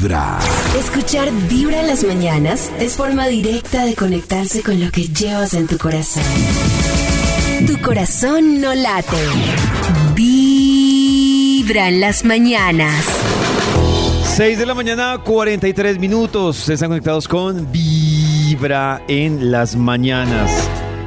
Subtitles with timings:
[0.00, 0.38] Vibra.
[0.78, 5.66] Escuchar Vibra en las mañanas es forma directa de conectarse con lo que llevas en
[5.66, 6.22] tu corazón.
[7.66, 9.16] Tu corazón no late.
[10.14, 13.04] Vibra en las mañanas.
[14.36, 16.66] 6 de la mañana, 43 minutos.
[16.70, 20.50] Están conectados con Vibra en las mañanas.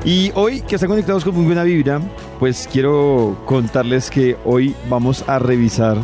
[0.06, 2.00] Y hoy que están conectados con muy buena vibra,
[2.40, 5.98] pues quiero contarles que hoy vamos a revisar.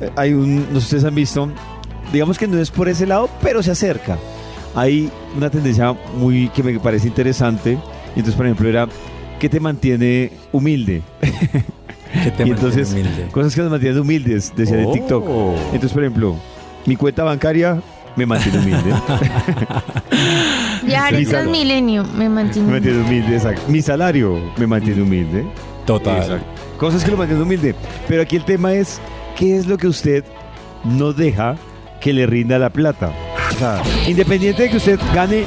[0.00, 1.48] eh, Hay un, no sé si ustedes han visto,
[2.12, 4.18] digamos que no es por ese lado, pero se acerca.
[4.74, 7.72] Hay una tendencia muy que me parece interesante.
[8.14, 8.88] Y entonces, por ejemplo, era
[9.38, 11.02] ¿qué te mantiene humilde?
[11.20, 11.32] ¿Qué te
[12.18, 13.28] y mantiene entonces, humilde?
[13.32, 14.92] cosas que nos mantienen humildes, decían en Oh.
[14.92, 15.24] TikTok.
[15.66, 16.36] Entonces, por ejemplo,
[16.86, 17.80] mi cuenta bancaria
[18.16, 18.92] me mantiene humilde.
[20.86, 21.24] Viajar en.
[21.28, 22.70] Transmilenio me me mantiene.
[22.70, 23.62] mantiene humilde, exacto.
[23.68, 25.44] Mi salario me mantiene humilde.
[25.86, 26.18] Total.
[26.18, 26.46] Exacto.
[26.78, 27.74] Cosas que lo mantienen humilde.
[28.08, 29.00] Pero aquí el tema es,
[29.36, 30.24] ¿qué es lo que usted
[30.84, 31.56] no deja
[32.02, 33.12] que le rinda la plata?
[33.50, 35.44] O sea, independiente de que usted gane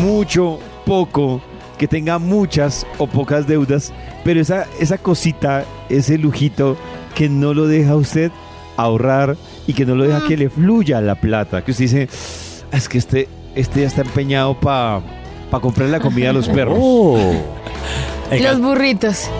[0.00, 1.40] mucho, poco,
[1.78, 3.92] que tenga muchas o pocas deudas,
[4.24, 6.76] pero esa, esa cosita, ese lujito
[7.14, 8.30] que no lo deja a usted
[8.76, 11.64] ahorrar y que no lo deja que le fluya la plata.
[11.64, 12.08] Que usted dice,
[12.72, 15.02] "Ah, es que este, este ya está empeñado para
[15.60, 16.78] comprar la comida a los perros.
[16.80, 17.18] Oh.
[18.30, 19.30] Los burritos.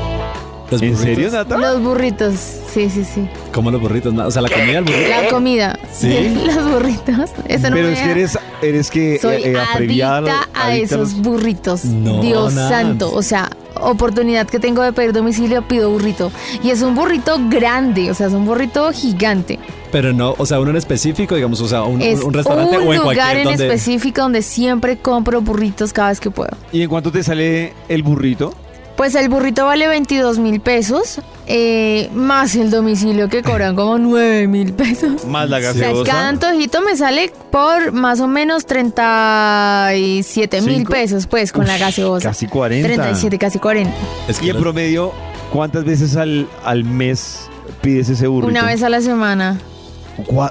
[0.70, 1.14] ¿Los ¿En burritos?
[1.16, 1.56] serio, Nata?
[1.58, 2.34] Los burritos.
[2.72, 3.28] Sí, sí, sí.
[3.52, 4.12] ¿Cómo los burritos?
[4.16, 5.08] O sea, la comida del burrito.
[5.08, 5.78] La comida.
[5.92, 6.36] ¿Sí?
[6.46, 7.30] Los burritos.
[7.48, 10.66] Eso no Pero me es que eres, eres que Soy eh, eh, abreviada, adicta a
[10.66, 11.84] adicta esos los- burritos.
[11.84, 13.12] No, Dios santo.
[13.14, 13.48] O sea,
[13.80, 16.30] oportunidad que tengo de pedir domicilio, pido burrito.
[16.62, 19.58] Y es un burrito grande, o sea, es un burrito gigante.
[19.92, 22.88] Pero no, o sea, uno en específico, digamos, o sea, un, es un restaurante un
[22.88, 23.64] o en lugar en donde...
[23.66, 26.50] específico donde siempre compro burritos cada vez que puedo.
[26.72, 28.52] ¿Y en cuánto te sale el burrito?
[28.96, 34.48] Pues el burrito vale 22 mil pesos, eh, más el domicilio que cobran como 9
[34.48, 35.24] mil pesos.
[35.26, 36.10] Más la O sea, gaseosa.
[36.10, 42.30] cada antojito me sale por más o menos 37 mil pesos, pues, con la gaseosa.
[42.30, 42.88] Casi 40.
[42.88, 43.92] 37, casi 40.
[44.28, 45.12] Es que Y en promedio,
[45.52, 47.50] ¿cuántas veces al, al mes
[47.82, 48.48] pides ese burrito?
[48.48, 49.58] Una vez a la semana.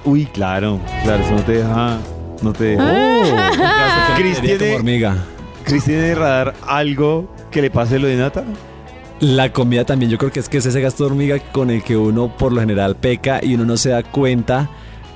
[0.03, 1.97] Uy, claro, claro, eso no te deja...
[2.41, 2.83] No te deja.
[2.85, 4.13] Ah.
[4.17, 5.17] Cris, ¿tiene, hormiga.
[5.63, 8.43] Cris, ¿tiene de radar algo que le pase lo de Nata?
[9.21, 11.81] La comida también, yo creo que es que es ese gasto de hormiga con el
[11.83, 14.69] que uno por lo general peca y uno no se da cuenta,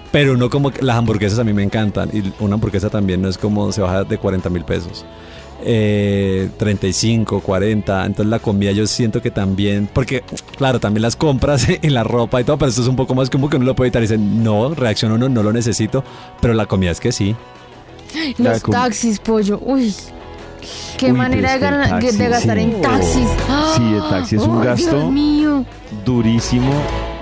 [0.09, 3.27] pero uno como que las hamburguesas a mí me encantan y una hamburguesa también no
[3.27, 5.05] es como se baja de 40 mil pesos.
[5.65, 10.23] Eh, 35, 40, entonces la comida yo siento que también, porque
[10.55, 13.29] claro, también las compras en la ropa y todo, pero esto es un poco más
[13.29, 16.05] como que uno lo puede evitar y dicen, no, reacciono no, no lo necesito,
[16.39, 17.35] pero la comida es que sí.
[18.37, 19.59] Los taxis, pollo.
[19.61, 19.93] Uy.
[20.97, 22.63] Qué Uy, manera de, pero es que el gana- taxi, de gastar sí.
[22.63, 23.27] en taxis.
[23.75, 24.97] Sí, el taxi es un gasto.
[24.99, 25.65] Dios mío.
[26.05, 26.71] durísimo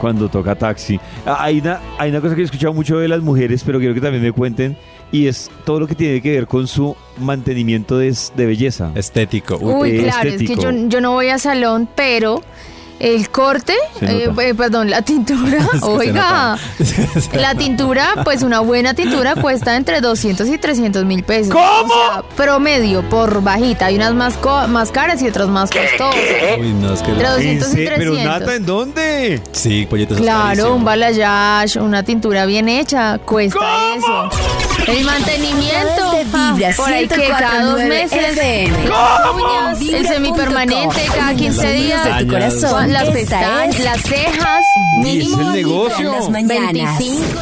[0.01, 0.99] cuando toca taxi.
[1.25, 3.93] Ah, Hay una, hay una cosa que he escuchado mucho de las mujeres, pero quiero
[3.93, 4.77] que también me cuenten,
[5.11, 8.91] y es todo lo que tiene que ver con su mantenimiento de, de belleza.
[8.95, 9.57] Estético.
[9.57, 10.61] Uy, Uy, claro, es que estético.
[10.71, 12.41] yo, yo no voy a salón, pero
[12.99, 16.57] el corte, eh, eh, perdón, la tintura, Es que se oiga,
[17.33, 21.53] la tintura, pues una buena tintura cuesta entre 200 y 300 mil pesos.
[21.53, 21.93] ¿Cómo?
[21.93, 23.85] O sea, promedio, por bajita.
[23.87, 26.15] Hay unas más, co- más caras y otras más costosas.
[26.59, 27.11] Uy, no, es que...
[27.11, 27.91] Entre ¿En 200 y serio?
[27.97, 28.39] Pero 300.
[28.39, 29.41] Nata, ¿en dónde?
[29.51, 33.59] Sí, es Claro, un balayage, una tintura bien hecha, cuesta
[33.95, 34.29] eso.
[34.87, 38.77] El mantenimiento, ah, por ahí que cada dos 104.9 meses, FM.
[38.85, 39.26] uñas,
[39.97, 42.93] el semipermanente cada 15 Los días, de tu corazón.
[42.93, 44.63] las Esta pestañas, es las cejas,
[45.01, 46.11] mínimo el negocio.
[46.11, 46.97] Las mañanas.
[46.99, 47.41] 25.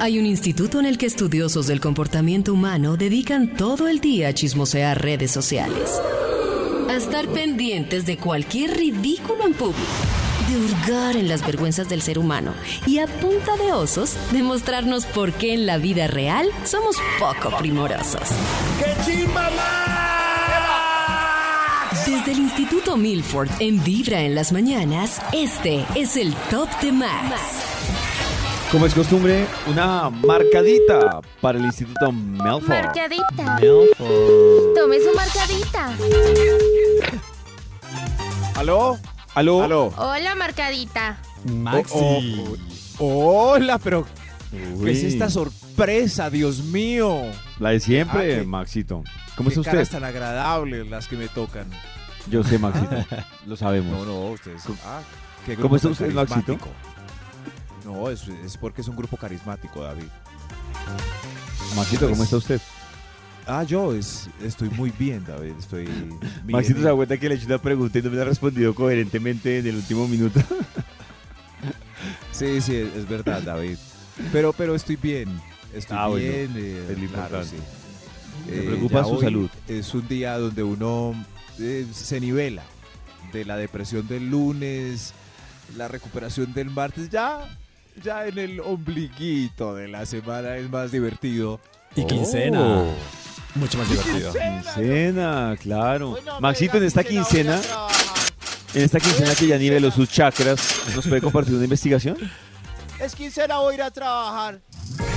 [0.00, 4.32] Hay un instituto en el que estudiosos del comportamiento humano dedican todo el día a
[4.32, 6.00] chismosear redes sociales.
[6.88, 9.82] A estar pendientes de cualquier ridículo en público.
[10.48, 12.54] De hurgar en las vergüenzas del ser humano.
[12.86, 18.22] Y a punta de osos, demostrarnos por qué en la vida real somos poco primorosos.
[22.08, 27.34] Desde el Instituto Milford en Vibra en las mañanas, este es el Top de Max.
[28.72, 32.66] Como es costumbre, una marcadita para el Instituto Melford.
[32.68, 33.58] Marcadita.
[33.60, 34.74] Melford.
[34.74, 35.92] Tome su marcadita.
[38.54, 38.98] ¿Aló?
[39.34, 39.62] ¿Aló?
[39.62, 39.86] ¿Aló?
[39.98, 41.18] Hola, marcadita.
[41.44, 42.44] Maxi.
[42.98, 44.06] Oh, hola, pero
[44.76, 47.20] Uy, ¿qué es esta sorpresa, Dios mío?
[47.60, 48.44] La de siempre, Ah, ¿qué?
[48.46, 49.04] Maxito.
[49.36, 49.98] ¿Cómo Qué está caras usted?
[49.98, 51.66] tan agradables las que me tocan.
[52.30, 52.96] Yo sé, Maxito.
[53.46, 53.98] Lo sabemos.
[53.98, 54.62] No, no, ustedes.
[54.84, 55.00] Ah,
[55.46, 56.58] qué ¿Cómo está usted, Maxito?
[57.84, 60.04] No, es, es porque es un grupo carismático, David.
[61.76, 62.60] Maxito, ¿cómo está usted?
[63.46, 65.52] Ah, yo es, estoy muy bien, David.
[65.58, 66.18] Estoy bien.
[66.46, 68.26] Maxito se da cuenta que le he hecho una pregunta y no me la ha
[68.26, 70.40] respondido coherentemente en el último minuto.
[72.30, 73.76] Sí, sí, es, es verdad, David.
[74.32, 75.40] Pero, pero estoy bien.
[75.74, 76.24] Estoy Ah, bueno.
[76.24, 76.52] bien.
[76.56, 77.48] eh, Es lo claro, importante.
[77.48, 77.56] sí.
[78.50, 79.50] Me Eh, preocupa ya su salud.
[79.66, 81.14] Es un día donde uno
[81.60, 82.62] eh, se nivela
[83.32, 85.12] de la depresión del lunes,
[85.76, 87.10] la recuperación del martes.
[87.10, 87.40] Ya,
[88.02, 91.60] ya en el ombliguito de la semana es más divertido.
[91.96, 92.60] Y quincena.
[92.60, 92.94] Oh.
[93.54, 94.32] Mucho más divertido.
[94.32, 96.16] Quincena, claro.
[96.40, 97.60] Maxito, en esta quincena,
[98.74, 100.60] en esta quincena que ya niveló sus chakras,
[100.94, 102.16] ¿nos puede compartir una investigación?
[103.00, 104.60] Es quincena, voy a ir a trabajar.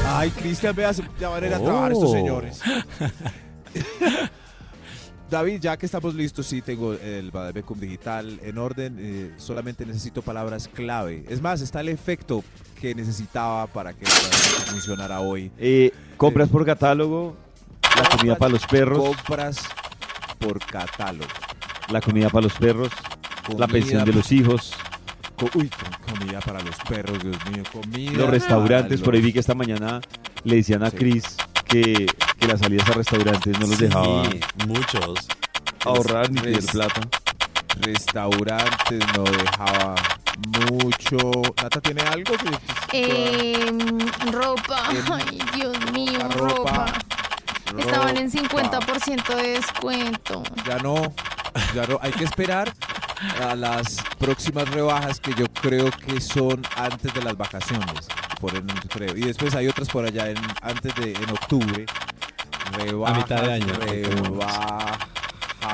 [0.07, 2.13] Ay, Cristian, veas, ya van a ir a trabajar estos Oh.
[2.13, 2.61] señores.
[5.31, 8.97] David, ya que estamos listos, sí tengo el Badabecum digital en orden.
[8.99, 11.23] eh, solamente necesito palabras clave.
[11.29, 12.43] Es más, está el efecto
[12.79, 15.49] que necesitaba para que funcionara hoy.
[15.57, 17.35] Eh, compras por catálogo,
[17.95, 19.59] la comida para los perros, Compras
[20.37, 21.29] por catálogo.
[21.89, 22.89] la comida para los perros,
[23.57, 24.73] la pensión de los hijos,
[25.55, 27.63] uy, com- comida para los perros, Dios mío.
[27.71, 28.99] Comida los restaurantes.
[28.99, 30.01] para Por ahí vi que esta mañana
[30.43, 30.97] le decían a Sí.
[30.97, 31.23] Chris
[31.65, 32.05] que,
[32.41, 35.27] que las salidas a restaurantes no los dejaba Sí, muchos.
[35.85, 37.01] ahorrar ni pedir plata.
[37.81, 39.95] restaurantes no dejaba
[40.69, 41.17] mucho.
[41.61, 42.33] ¿Nata tiene algo?
[42.37, 42.57] que-
[43.67, 43.99] Em,
[44.31, 44.89] ropa.
[44.91, 46.85] Em, Ay, Dios mío, ropa.
[46.87, 46.93] ropa.
[47.77, 48.81] Estaban en Ropa.
[48.81, 50.43] 50% de descuento.
[50.67, 51.13] Ya no,
[51.73, 51.99] ya no.
[52.01, 52.73] Hay que esperar
[53.41, 58.07] a las próximas rebajas que yo creo que son antes de las vacaciones.
[58.41, 59.15] Por en- creo.
[59.15, 61.85] Y después hay otras por allá en, antes de en octubre.
[62.71, 63.73] Rebajas, mitad de año.
[63.73, 64.99] Rebajas.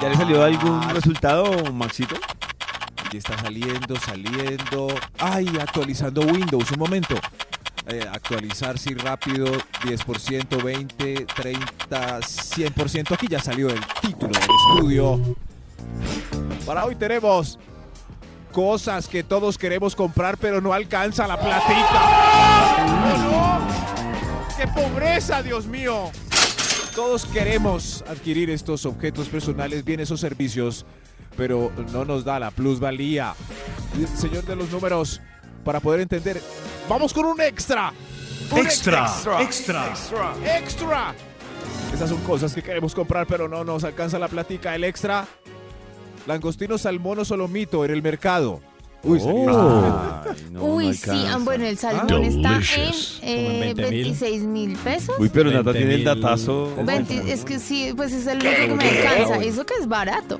[0.01, 2.15] ¿Ya le salió algún resultado, Maxito?
[3.05, 4.87] Aquí está saliendo, saliendo.
[5.17, 6.71] Ay, actualizando Windows.
[6.71, 7.15] Un momento.
[7.87, 9.47] Eh, actualizar, sí, rápido.
[9.83, 13.13] 10%, 20, 30, 100%.
[13.13, 15.35] Aquí ya salió el título del estudio.
[16.65, 17.57] Para hoy tenemos
[18.51, 22.85] cosas que todos queremos comprar, pero no alcanza la platica.
[22.85, 23.59] ¡No, no!
[24.57, 26.11] ¡Qué pobreza, Dios mío!
[26.97, 30.83] Todos queremos adquirir estos objetos personales, bienes o servicios,
[31.35, 33.35] pero no nos da la plusvalía.
[34.15, 35.21] Señor de los números,
[35.63, 36.41] para poder entender,
[36.89, 37.93] vamos con un extra.
[38.49, 39.91] Un Extra, extra, extra.
[39.91, 41.15] extra, extra.
[41.93, 44.73] Esas son cosas que queremos comprar, pero no nos alcanza la platica.
[44.73, 45.27] El extra,
[46.25, 48.59] langostino, salmón o solomito en el mercado.
[49.03, 53.19] Uy, sería- Ay, no, Uy, no sí, ah, bueno, el salmón está Delicious.
[53.21, 53.89] en eh, 20.000.
[53.89, 55.15] 26 mil pesos.
[55.19, 56.73] Uy, pero Nata 20 tiene el datazo.
[56.85, 59.37] 20 es que sí, pues es el único que me alcanza.
[59.37, 60.39] Eso que es barato.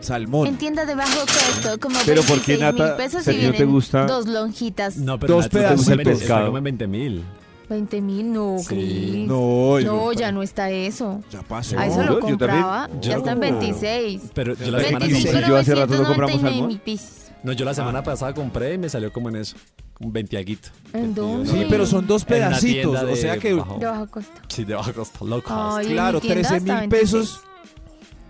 [0.00, 0.46] salmón.
[0.46, 3.52] En tienda de bajo costo, como Pero ¿por qué, 26 Nata, mil pesos si no
[3.52, 4.06] te gusta?
[4.06, 4.96] dos lonjitas.
[4.98, 6.12] No, pero Dos Nata, pedazos de pescado.
[6.40, 7.24] Está como en 20 mil.
[7.68, 9.24] 20 mil, no, Sí.
[9.26, 11.20] No, No, ya no está eso.
[11.32, 11.76] Ya pasó.
[11.76, 12.88] A eso lo yo también- compraba.
[13.00, 14.22] yo ya está en como- 26.
[14.32, 17.25] Pero yo la semana 25, Sí, yo hace rato no compramos 999 salmón.
[17.42, 19.56] No, yo la semana pasada compré y me salió como en eso.
[20.00, 20.68] Un 20 aguito.
[20.92, 21.50] ¿En dónde?
[21.50, 23.02] Sí, pero son dos pedacitos.
[23.02, 24.32] O sea que, bajo- De bajo costo.
[24.48, 25.24] Sí, de bajo costo.
[25.26, 25.78] Low cost.
[25.78, 27.00] Ay, en claro, mi tienda 13 está mil 26.
[27.00, 27.40] pesos.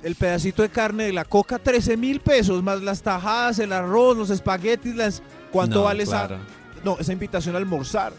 [0.03, 4.17] El pedacito de carne de la coca, 13 mil pesos, más las tajadas, el arroz,
[4.17, 5.23] los espaguetis, las...
[5.51, 6.37] ¿Cuánto No, vale claro.
[6.37, 6.45] esa?
[6.85, 8.13] No, esa invitación a almorzar.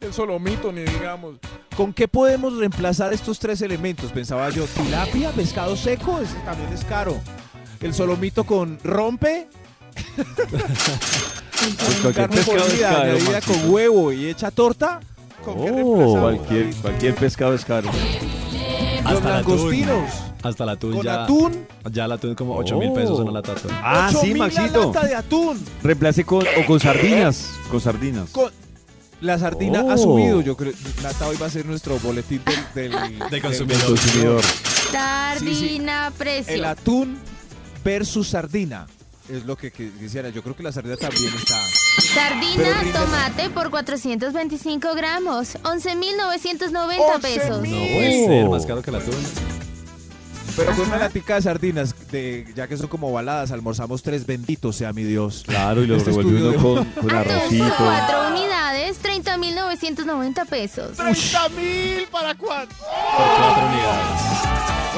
[0.00, 1.36] El solomito, ni digamos.
[1.76, 4.10] ¿Con qué podemos reemplazar estos tres elementos?
[4.10, 4.64] Pensaba yo.
[4.64, 7.20] Tilapia, pescado seco, ese también es caro.
[7.80, 9.48] El solomito con rompe,
[11.62, 15.00] Pues cualquier carne molida, añadida con huevo y hecha torta.
[15.44, 17.86] ¿Con qué Oh, reemplazamos, cualquier, cualquier pescado es caro.
[17.92, 19.56] Los Hasta el atún.
[19.56, 20.10] langostinos.
[20.42, 21.22] Hasta el atún Con ya.
[21.24, 22.94] atún, Ya el atún como 8 mil Oh.
[22.94, 23.70] pesos una lata de atún.
[23.80, 24.86] Ah, ocho sí, mil la Maxito.
[24.92, 25.64] lata de atún.
[25.84, 27.50] Reemplace con, o con sardinas.
[27.70, 28.30] Con sardinas.
[28.30, 28.50] Con-
[29.20, 29.90] La sardina Oh.
[29.92, 30.72] ha subido, yo creo.
[31.00, 32.42] Nata hoy va a ser nuestro boletín
[32.74, 33.84] del, del, De del- consumidor.
[33.86, 34.42] Consumidor.
[34.90, 36.54] Sardina, precio.
[36.54, 37.18] El atún
[37.84, 38.86] versus sardina.
[39.32, 40.28] Es lo que, que quisiera.
[40.28, 41.58] Yo creo que la sardina también está.
[42.14, 45.54] Sardina, rinde- tomate por 425 gramos.
[45.62, 47.48] 11.990 pesos.
[47.48, 47.94] No 11.000.
[47.94, 49.14] puede ser más caro que el atún.
[50.54, 54.76] Pero con una latica de sardinas, de, ya que son como baladas, almorzamos tres benditos,
[54.76, 55.44] sea mi Dios.
[55.46, 56.16] Claro, y lo Este de-
[56.56, 57.74] con, con arrocito.
[57.78, 60.98] 4 unidades, 30.990 pesos.
[60.98, 62.74] ¡30 mil para cuánto!
[62.76, 64.31] Por cuatro unidades.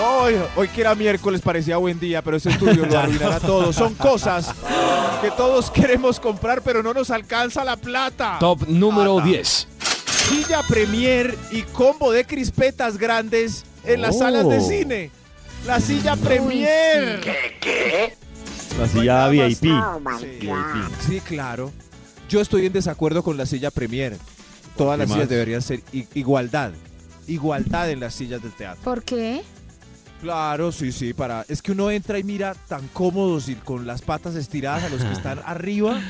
[0.03, 3.73] Hoy, hoy que era miércoles parecía buen día, pero ese estudio lo arruinará todo.
[3.73, 4.51] Son cosas
[5.23, 8.37] que todos queremos comprar, pero no nos alcanza la plata.
[8.41, 9.29] Top número Ata.
[9.29, 9.69] 10.
[10.29, 14.21] Silla Premier y combo de crispetas grandes en las Oh.
[14.21, 15.11] salas de cine.
[15.67, 17.21] La silla Premier.
[18.79, 19.63] La silla VIP.
[20.21, 20.51] Sí,
[21.07, 21.71] sí, claro.
[22.29, 24.17] Yo estoy en desacuerdo con la silla Premier.
[24.77, 25.17] Todas ¿Qué las más?
[25.17, 26.73] sillas deberían ser i- igualdad.
[27.29, 28.83] Igualdad en las sillas del teatro.
[28.83, 29.43] ¿Por qué?
[30.25, 31.45] Claro, sí, sí, para.
[31.49, 35.04] Es que uno entra y mira tan cómodos y con las patas estiradas a los
[35.04, 36.00] que están arriba.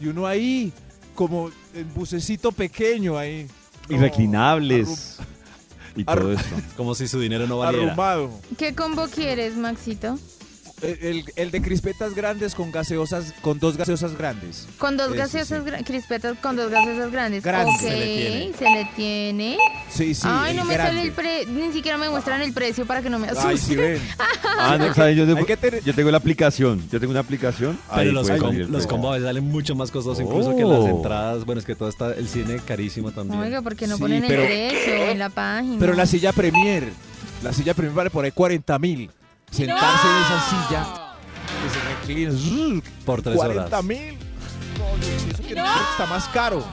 [0.00, 0.72] Y uno ahí.
[1.14, 3.46] como en bucecito pequeño ahí.
[3.88, 5.18] Y reclinables.
[5.94, 6.44] Y todo eso.
[6.76, 7.84] Como si su dinero no valiera.
[7.86, 8.30] Arrumbado.
[8.58, 10.18] ¿Qué combo quieres, Maxito?
[10.82, 14.66] El, el- de crispetas grandes con gaseosas, con dos gaseosas grandes.
[14.76, 15.70] Con dos Eso gaseosas, sí.
[15.70, 17.42] gra- crispetas con dos gaseosas grandes.
[17.42, 17.74] Grandes.
[17.76, 18.52] Ok, Se le tiene.
[18.58, 19.58] se le tiene.
[19.88, 20.22] Sí, sí.
[20.28, 20.92] Ay, no me grande.
[20.96, 23.48] sale el precio, ni siquiera me muestran el precio para que no me asuste.
[23.48, 24.00] Ay, sí ven.
[24.56, 25.16] Ah, no, ¿saben?
[25.16, 26.80] Yo, tengo, Hay que tener- yo tengo la aplicación.
[26.90, 27.78] Yo tengo una aplicación.
[27.88, 30.22] Pero ahí los, com- los combos salen mucho más costosos Oh.
[30.28, 31.44] incluso que las entradas.
[31.44, 33.40] Bueno, es que todo está el cine carísimo también.
[33.40, 35.76] Oiga, porque no Sí, ponen pero- el precio en la página.
[35.80, 36.84] Pero la silla Premier,
[37.42, 39.10] la silla Premier vale por ahí 40 mil.
[39.54, 40.86] Sentarse en esa silla
[41.62, 42.82] que se reclina.
[43.04, 43.84] Por tres 40 horas.
[43.84, 44.16] mil.
[44.78, 46.64] No, pienso que no, está más caro.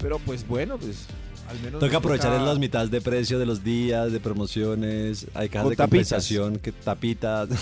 [0.00, 1.06] Pero pues bueno, pues
[1.48, 1.80] al menos.
[1.80, 5.76] Toca aprovechar en las mitades de precio de los días, de promociones, hay cajas de
[5.76, 6.08] tapitas.
[6.10, 7.48] compensación, que tapitas.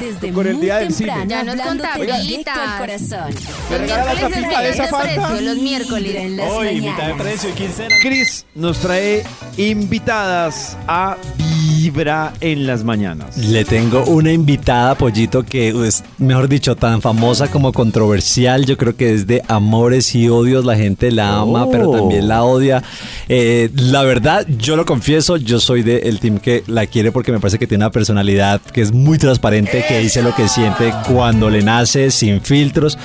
[0.00, 1.12] Desde Con el muy día del cine.
[1.12, 2.78] temprano, Ya nos con tapitas.
[2.78, 3.34] corazón.
[3.70, 6.14] ¿Me Los regala la miércoles tapita de es esa precio, los miércoles.
[6.16, 7.94] en las Hoy, mitad de precio y quincena.
[8.02, 9.24] Chris nos trae
[9.56, 11.16] invitadas a
[11.92, 13.38] Vibra en las mañanas.
[13.38, 18.66] Le tengo una invitada, Pollito, que es, mejor dicho, tan famosa como controversial.
[18.66, 20.66] Yo creo que es de amores y odios.
[20.66, 21.70] La gente la ama, Oh.
[21.70, 22.82] pero también la odia.
[23.30, 27.40] Eh, la verdad, yo lo confieso, yo soy del team que la quiere porque me
[27.40, 31.48] parece que tiene una personalidad que es muy transparente, que dice lo que siente cuando
[31.48, 32.98] le nace, sin filtros.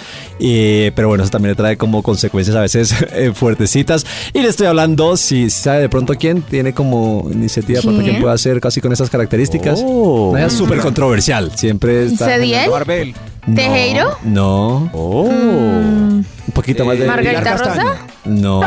[0.45, 4.05] Eh, pero bueno, eso también le trae como consecuencias a veces eh, fuertecitas.
[4.33, 8.11] Y le estoy hablando, si sabe de pronto quién tiene como iniciativa, de pronto ¿Quién?
[8.11, 9.79] quién puede hacer casi con esas características.
[9.81, 10.31] Oh.
[10.31, 11.51] Una súper controversial.
[11.55, 12.25] Siempre está.
[12.25, 12.69] ¿Cediel?
[12.69, 13.15] Barbel.
[13.47, 14.17] No, ¿Tejeiro?
[14.23, 14.89] No.
[14.91, 15.23] Oh.
[15.29, 17.05] Un poquito más de.
[17.05, 17.57] ¿Margarita.
[17.57, 17.97] Rosa?
[18.25, 18.61] No.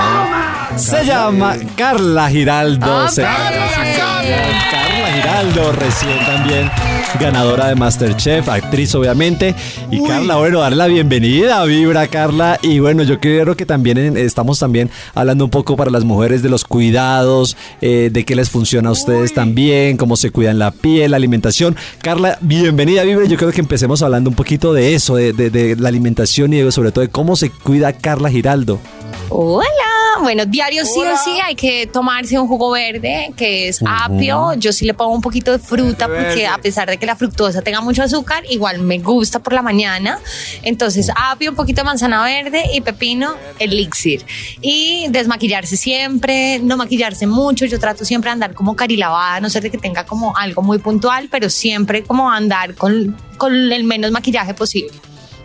[0.75, 2.87] Se llama Carla Giraldo.
[2.87, 3.33] Ah, Se- bien.
[4.71, 6.71] Carla Giraldo, recién también
[7.21, 9.55] ganadora de Masterchef, actriz obviamente.
[9.91, 12.59] Y Carla, bueno, darle la bienvenida, vibra Carla.
[12.63, 16.43] Y bueno, yo creo que también en- estamos también hablando un poco para las mujeres
[16.43, 20.73] de los cuidados, eh, de qué les funciona a ustedes también, cómo se cuidan la
[20.73, 21.75] piel, la alimentación.
[22.03, 23.25] Carla, bienvenida, vibra.
[23.27, 26.59] Yo creo que empecemos hablando un poquito de eso, de, de- de la alimentación y
[26.61, 28.79] de- sobre todo de cómo se cuida Carla Giraldo.
[29.29, 29.67] Hola,
[30.23, 34.55] bueno, diario sí o sí hay que tomarse un jugo verde que es apio.
[34.55, 36.25] Yo sí le pongo un poquito de fruta Verde.
[36.25, 39.63] porque a pesar de que la fructosa tenga mucho azúcar, igual me gusta por la
[39.63, 40.21] mañana.
[40.63, 44.25] Entonces, apio, un poquito de manzana verde y pepino, elixir.
[44.61, 47.67] Y desmaquillarse siempre, no maquillarse mucho.
[47.67, 50.63] Yo trato siempre de andar como carilavada, a no ser de que tenga como algo
[50.63, 54.93] muy puntual, pero siempre como andar con, con el menos maquillaje posible.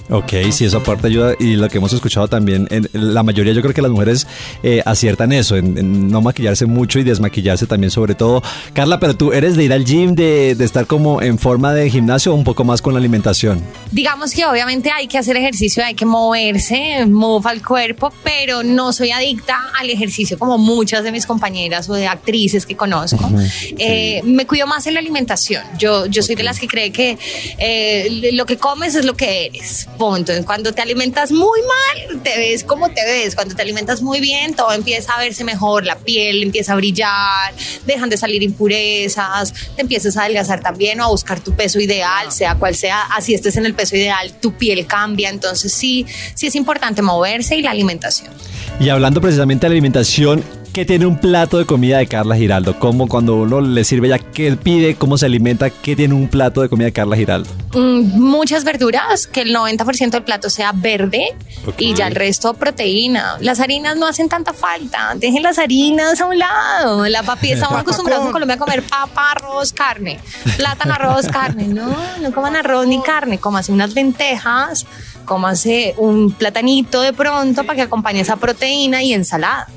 [0.09, 3.61] Ok, sí, eso aparte ayuda y lo que hemos escuchado también, en la mayoría yo
[3.61, 4.27] creo que las mujeres
[4.63, 8.41] eh, aciertan eso, en, en no maquillarse mucho y desmaquillarse también sobre todo.
[8.73, 11.89] Carla, pero tú eres de ir al gym, de, de estar como en forma de
[11.89, 13.61] gimnasio o un poco más con la alimentación.
[13.91, 18.93] Digamos que obviamente hay que hacer ejercicio, hay que moverse, mover el cuerpo, pero no
[18.93, 23.29] soy adicta al ejercicio como muchas de mis compañeras o de actrices que conozco.
[23.77, 25.63] Eh, me cuido más en la alimentación.
[25.77, 27.17] Yo, yo soy de las que cree que
[27.57, 29.87] eh, lo que comes es lo que eres.
[29.97, 30.33] Punto.
[30.45, 33.35] Cuando te alimentas muy mal, te ves como te ves.
[33.35, 37.53] Cuando te alimentas muy bien, todo empieza a verse mejor, la piel empieza a brillar,
[37.85, 42.31] dejan de salir impurezas, te empiezas a adelgazar también o a buscar tu peso ideal,
[42.31, 45.29] sea cual sea, así estés en el peso ideal, tu piel cambia.
[45.29, 48.33] Entonces sí, sí es importante moverse y la alimentación.
[48.79, 52.79] Y hablando precisamente de la alimentación, ¿qué tiene un plato de comida de Carla Giraldo?
[52.79, 56.61] ¿Cómo cuando uno le sirve ya qué pide, cómo se alimenta, qué tiene un plato
[56.63, 57.47] de comida de Carla Giraldo?
[57.75, 61.27] Mm, muchas verduras, que el 90% del plato sea verde
[61.67, 61.75] Ok.
[61.77, 63.37] y ya el resto proteína.
[63.39, 67.07] Las harinas no hacen tanta falta, dejen las harinas a un lado.
[67.07, 70.19] La papi, estamos acostumbrados en Colombia a comer papa, arroz, carne,
[70.57, 71.67] plátano, arroz, carne.
[71.67, 74.87] No, no coman arroz ni carne, cómase unas lentejas,
[75.25, 79.67] cómase un platanito de pronto para que acompañe esa proteína y ensalada.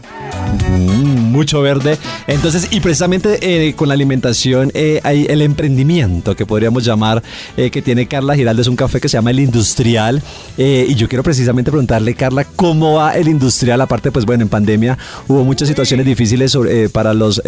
[0.71, 1.99] Mm, mucho verde.
[2.27, 7.23] Entonces, y precisamente eh, con la alimentación eh, hay el emprendimiento que podríamos llamar
[7.57, 8.63] eh, que tiene Carla Giraldo.
[8.63, 10.23] Es un café que se llama El Industrial.
[10.57, 13.81] Y yo quiero precisamente preguntarle, Carla, ¿cómo va el Industrial?
[13.81, 14.99] Aparte, pues bueno, en pandemia
[15.29, 17.43] hubo muchas situaciones difíciles sobre, para los...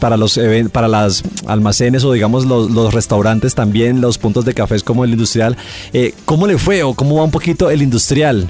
[0.00, 0.40] para los
[0.72, 5.12] para las almacenes o digamos los, los restaurantes también, los puntos de cafés como el
[5.12, 5.56] industrial.
[5.92, 8.48] Eh, ¿Cómo le fue o cómo va un poquito el industrial?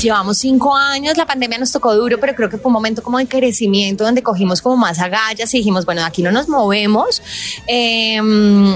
[0.00, 3.18] Llevamos cinco años, la pandemia nos tocó duro, pero creo que fue un momento como
[3.18, 7.22] de crecimiento donde cogimos como más agallas y dijimos, bueno, aquí no nos movemos.
[7.66, 8.20] Eh,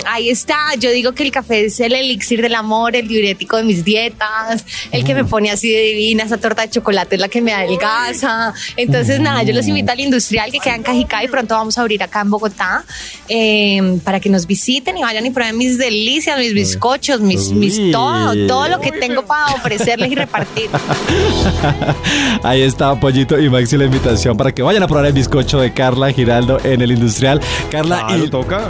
[0.07, 3.65] ahí está, yo digo que el café es el elixir del amor, el diurético de
[3.65, 7.29] mis dietas, el que me pone así de divina, esa torta de chocolate es la
[7.29, 8.55] que me adelgaza.
[8.77, 11.81] Entonces, nada, yo los invito al industrial que queda en Cajicá y pronto vamos a
[11.81, 12.85] abrir acá en Bogotá
[13.29, 17.91] eh, para que nos visiten y vayan y prueben mis delicias, mis bizcochos, mis, mis
[17.91, 20.71] todo, todo lo que tengo para ofrecerles y repartir.
[22.43, 25.73] Ahí está Pollito y Maxi la invitación para que vayan a probar el bizcocho de
[25.73, 27.41] Carla Giraldo en el industrial.
[27.71, 28.69] Carla, Ah, y- ¿lo toca?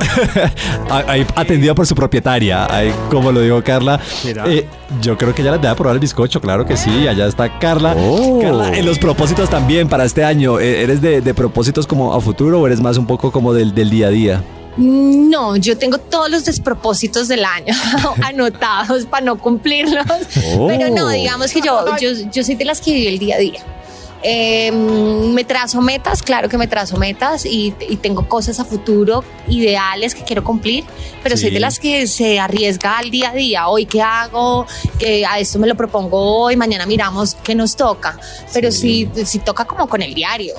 [0.91, 4.01] ahí atendido por su propietaria, ahí, como lo dijo Carla.
[4.47, 4.67] Eh,
[5.03, 7.95] yo creo que ya les debe probar el bizcocho, claro que sí, allá está Carla.
[7.99, 8.39] Oh.
[8.41, 12.21] Carla, en los propósitos también para este año, eh, ¿eres de, de propósitos como a
[12.21, 14.43] futuro o eres más un poco como del, del día a día?
[14.77, 17.75] No, yo tengo todos los despropósitos del año
[18.23, 20.07] anotados para no cumplirlos.
[20.55, 20.67] Oh.
[20.69, 23.39] Pero no, digamos que yo, yo, yo soy de las que vive el día a
[23.39, 23.65] día.
[24.23, 29.23] Eh, me trazo metas, claro que me trazo metas y, y tengo cosas a futuro,
[29.49, 30.85] ideales que quiero cumplir,
[31.23, 31.55] pero soy Sí.
[31.55, 33.69] de las que se arriesga al día a día.
[33.69, 34.67] Hoy qué hago,
[35.29, 38.19] a esto me lo propongo hoy, mañana miramos qué nos toca,
[38.53, 40.55] pero sí, sí toca como con el diario.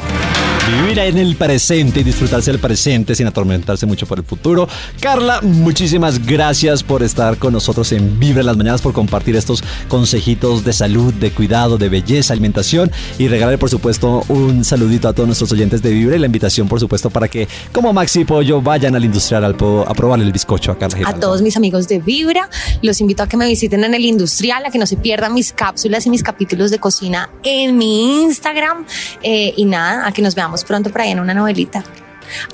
[0.82, 4.68] Vivir en el presente y disfrutarse del presente sin atormentarse mucho por el futuro.
[5.00, 10.66] Carla, muchísimas gracias por estar con nosotros en Vibra las Mañanas, por compartir estos consejitos
[10.66, 15.28] de salud, de cuidado, de belleza, alimentación y regalarle, por supuesto, un saludito a todos
[15.28, 18.62] nuestros oyentes de Vibra y la invitación, por supuesto, para que, como Maxi y Pollo,
[18.62, 21.20] vayan al industrial al po- a probarle el bizcocho a Carla a Giraldo.
[21.20, 22.50] todos mis amigos de Vibra.
[22.82, 25.54] Los invito a que me visiten en el industrial, a que no se pierdan mis
[25.54, 28.86] cápsulas y mis capítulos de cocina en mi Instagram.
[29.24, 31.84] Eh, y nada, a que nos veamos pronto por ahí en una novelita.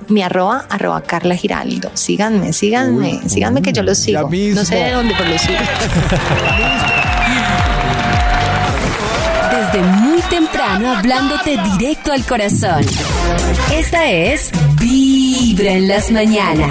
[0.07, 1.89] Mi arroba, arroba Carla Giraldo.
[1.95, 4.29] Síganme, síganme, síganme que yo los sigo.
[4.29, 5.57] No sé de dónde, pero los sigo.
[9.73, 12.85] Desde muy temprano hablándote directo al corazón.
[13.73, 16.69] Esta es Vibra en las mañanas.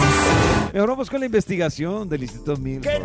[0.73, 3.03] Mejor vamos con la investigación del Instituto Milford.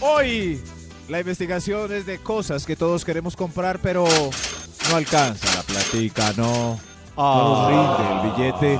[0.00, 0.62] Hoy
[1.08, 4.04] la investigación es de cosas que todos queremos comprar, pero
[4.90, 6.78] no alcanza la platica, no.
[7.16, 8.78] No nos rinde el billete,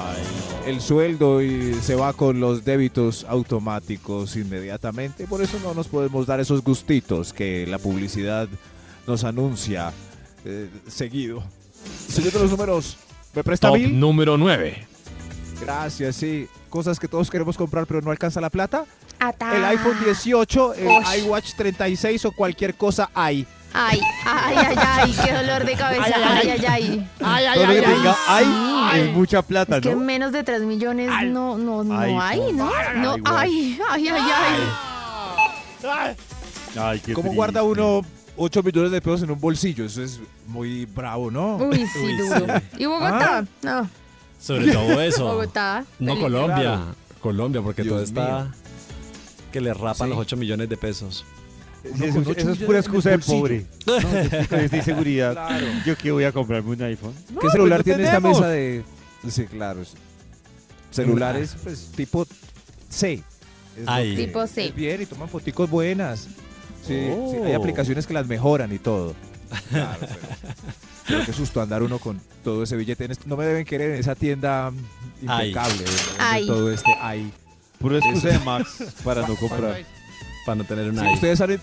[0.69, 5.27] el sueldo y se va con los débitos automáticos inmediatamente.
[5.27, 8.49] Por eso no nos podemos dar esos gustitos que la publicidad
[9.07, 9.93] nos anuncia
[10.45, 11.43] eh, seguido.
[12.09, 12.99] Señor de los números,
[13.35, 13.99] ¿me presta Top mil?
[13.99, 14.87] número 9.
[15.61, 16.47] Gracias, sí.
[16.69, 18.85] Cosas que todos queremos comprar, pero no alcanza la plata.
[19.55, 23.47] El iPhone 18, el iWatch 36 o cualquier cosa hay.
[23.75, 26.15] Ay, ay, ay, ay, qué dolor de cabeza.
[26.17, 27.55] Ay, ay, ay.
[27.55, 30.01] Todo lo que tenga hay es mucha plata, Es que ¿no?
[30.01, 32.71] menos de 3 millones no, no, no Ay, hay, ¿no?
[32.75, 34.21] ay, No, ay, ay, ay,
[35.85, 36.17] ay.
[36.79, 37.37] Ay, qué ¿Cómo triste.
[37.37, 38.03] guarda uno
[38.37, 39.85] 8 millones de pesos en un bolsillo?
[39.85, 41.57] Eso es muy bravo, ¿no?
[41.57, 42.47] Uy, sí, duro.
[42.79, 43.45] ¿Y Bogotá?
[43.63, 43.89] No,
[44.41, 45.25] Sobre todo eso.
[45.27, 45.85] Bogotá.
[45.99, 46.19] No.
[46.19, 46.57] Colombia.
[46.57, 46.95] Claro.
[47.21, 48.45] Colombia, porque Dios todo está...
[48.45, 48.53] mío.
[49.53, 50.11] Que le rapan Sí.
[50.11, 51.25] los 8 millones de pesos.
[51.83, 53.67] Sí, eso, eso es pura excusa de pobre.
[53.87, 54.01] No,
[54.67, 55.33] yo inseguridad.
[55.33, 55.67] Claro.
[55.87, 57.15] Yo que voy a comprarme un iPhone.
[57.41, 58.85] ¿Qué celular pues no tiene esta mesa de...?
[59.29, 59.83] Sí, claro.
[59.83, 59.95] es-
[60.91, 62.27] Celulares, pues, tipo
[62.89, 63.23] C.
[63.87, 64.17] Ay.
[64.17, 64.67] que Tipo C.
[64.67, 66.29] es Bien, y toman foticos buenas.
[66.87, 67.31] Sí, Oh.
[67.33, 69.15] sí, hay aplicaciones que las mejoran y todo.
[69.71, 70.15] Claro, pero,
[71.07, 73.05] pero qué susto andar uno con todo ese billete.
[73.05, 74.69] En no me deben querer en esa tienda
[75.27, 75.49] Ay.
[75.51, 75.79] impecable.
[75.85, 76.47] de- de Ay.
[76.47, 77.33] todo este ay.
[77.79, 79.85] Pura excusa de Max para no comprar.
[80.49, 81.13] Para no tener Sí, una...
[81.13, 81.61] ustedes saben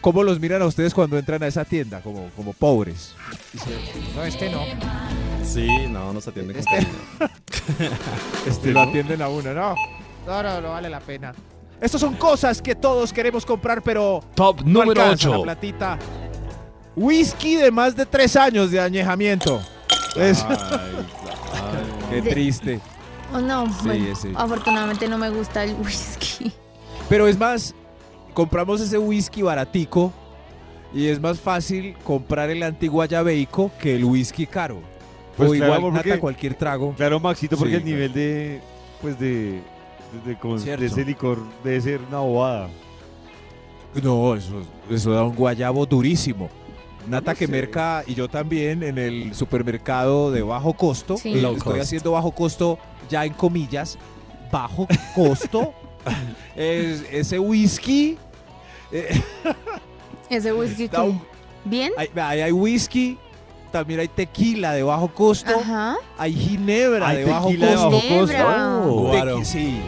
[0.00, 3.14] cómo los miran a ustedes cuando entran a esa tienda, como, como pobres.
[3.52, 3.74] Dicen,
[4.16, 4.60] no, este no.
[5.44, 7.94] Sí, no, nos atiende con Este- cariño.
[8.46, 9.74] Este lo atienden a uno, no.
[10.26, 11.34] No, no, no vale la pena.
[11.78, 15.42] Estas son cosas que todos queremos comprar, pero Top no número alcanza la 8.
[15.42, 15.98] platita.
[16.96, 19.60] Whisky de más de tres años de añejamiento.
[20.16, 20.46] Es-
[22.10, 22.80] Qué triste.
[23.34, 24.32] Oh, no, bueno, ese.
[24.34, 26.50] afortunadamente no me gusta el whisky.
[27.10, 27.74] Pero es más,
[28.34, 30.12] compramos ese whisky baratico
[30.92, 34.80] y es más fácil comprar el antiguayabeico que el whisky caro.
[35.36, 36.92] Pues o claro, igual porque- nata cualquier trago.
[36.96, 37.96] Claro, Maxito, porque Sí, el claro.
[37.96, 38.60] nivel de,
[39.00, 39.60] pues de,
[40.24, 42.68] de, ese licor debe ser una bobada.
[44.02, 46.48] No, eso, eso da un guayabo durísimo.
[47.08, 47.52] Nata que sé.
[47.52, 51.16] merca y yo también en el supermercado de bajo costo.
[51.16, 51.34] Sí.
[51.34, 51.80] estoy cost.
[51.80, 52.78] haciendo bajo costo
[53.10, 53.98] ya en comillas.
[54.50, 55.74] Bajo costo.
[56.56, 58.18] es, ese whisky.
[58.94, 59.22] Eh,
[60.30, 60.96] Ese whisky que...
[60.98, 61.22] un-
[61.66, 61.92] ¿Bien?
[61.98, 63.18] hay, hay- hay whisky.
[63.72, 65.50] También hay tequila de bajo costo.
[65.60, 65.96] Ajá.
[66.16, 67.74] Hay ginebra Hay de bajo de costo.
[67.90, 68.44] bajo Ginebra.
[68.44, 68.82] costo.
[68.86, 69.08] Oh.
[69.08, 69.44] Guaro.
[69.44, 69.80] Sí.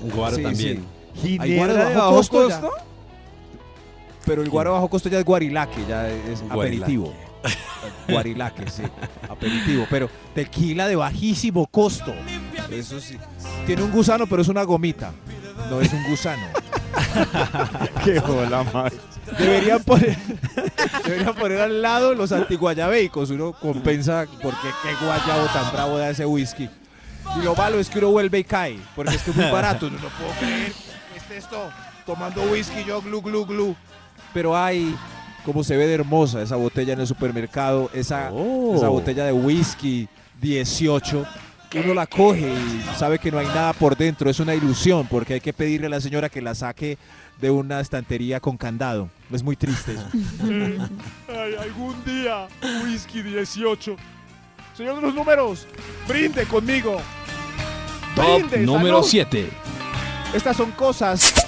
[0.00, 0.84] Un guaro Sí, también.
[1.16, 2.48] Hay Ginebra guaro de bajo costo.
[2.48, 2.60] ya.
[4.24, 6.82] Pero el guaro bajo costo ya es guarilaque, ya es Guarilaque.
[6.92, 7.12] aperitivo.
[8.08, 8.82] guarilaque, sí,
[9.28, 9.86] aperitivo.
[9.90, 12.12] Pero tequila de bajísimo costo.
[12.70, 13.16] Eso sí.
[13.66, 15.12] Tiene un gusano, pero es una gomita.
[15.70, 16.42] No es un gusano.
[18.04, 18.94] Qué hola, Max.
[19.38, 20.16] Deberían poner,
[21.04, 23.30] deberían poner al lado los antiguayabeicos.
[23.30, 26.68] Uno compensa porque qué guayabo tan bravo da ese whisky.
[27.36, 29.90] Y lo malo es que uno vuelve y cae, porque es que es muy barato.
[29.90, 30.72] No lo puedo creer.
[31.16, 31.70] Este esto,
[32.06, 33.76] tomando whisky yo glu glu glu.
[34.32, 34.94] Pero ay,
[35.44, 38.76] como se ve de hermosa esa botella en el supermercado, esa, Oh.
[38.76, 40.08] esa botella de whisky
[40.40, 41.26] 18.
[41.84, 45.34] Uno la coge y sabe que no hay nada por dentro, es una ilusión, porque
[45.34, 46.98] hay que pedirle a la señora que la saque
[47.40, 49.10] de una estantería con candado.
[49.30, 50.06] Es muy triste eso.
[51.60, 52.48] algún día,
[52.84, 53.96] whisky 18.
[54.76, 55.66] Señor de los números,
[56.08, 57.00] brinde conmigo.
[58.14, 59.08] Top Brinde, número salud.
[59.30, 59.48] 7.
[60.34, 61.45] Estas son cosas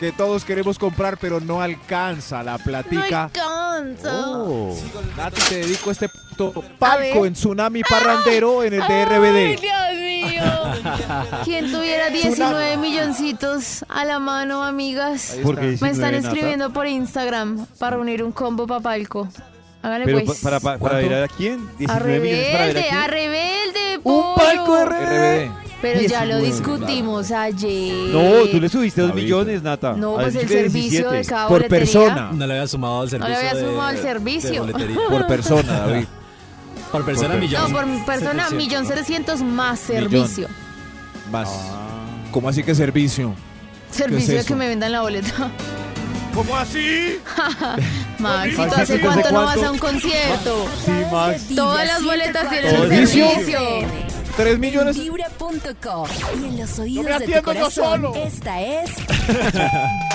[0.00, 3.24] que todos queremos comprar, pero no alcanza la No platica.
[3.24, 4.10] alcanza.
[4.26, 4.74] Oh.
[5.16, 6.08] Nati, te dedico este
[6.78, 9.60] palco en Tsunami Parrandero en el Ay, DRBD.
[9.60, 10.42] Dios mío.
[11.44, 15.36] ¿Quién tuviera 19 milloncitos a la mano, amigas?
[15.42, 15.76] Porque.
[15.82, 16.28] Me están 19, Nata.
[16.28, 19.28] escribiendo por Instagram para reunir un combo para palco.
[19.82, 20.38] Hágale Pero pues.
[20.40, 21.58] pa- para, para, para ver a quién?
[21.60, 22.94] a 19 millones para ver a rebelde, quién.
[22.96, 24.00] a rebelde.
[24.04, 25.46] Un palco de rebelde.
[25.46, 25.59] RBD.
[25.80, 28.10] Pero ya lo 19, discutimos ayer.
[28.12, 29.94] No, tú le subiste dos millones, Nata.
[29.94, 31.28] No, pues el servicio de 17.
[31.28, 32.30] cada Por persona.
[32.32, 33.28] No le había sumado al servicio.
[33.34, 34.66] le había sumado al servicio.
[35.08, 36.04] Por persona, David.
[36.92, 37.62] Por persona, Por millón.
[37.62, 38.88] No, por persona, 700, millón ¿no?
[38.88, 40.48] setecientos más servicio.
[41.30, 41.48] Más.
[42.30, 43.34] ¿Cómo así que servicio?
[43.90, 44.48] Servicio de eso?
[44.48, 45.32] que me vendan la boleta.
[46.34, 47.18] ¿Cómo así?
[48.18, 50.66] Max, ¿y tú hace ¿desde cuánto no vas a un concierto?
[50.84, 51.46] Sí, Max.
[51.54, 53.58] Todas las boletas tienen ¿Todo el el servicio.
[54.36, 54.96] ¿Tres millones?
[54.96, 56.06] Vibra.com
[56.40, 57.70] y en los oídos me de tu corazón.
[57.72, 58.14] solo.
[58.14, 58.90] Esta es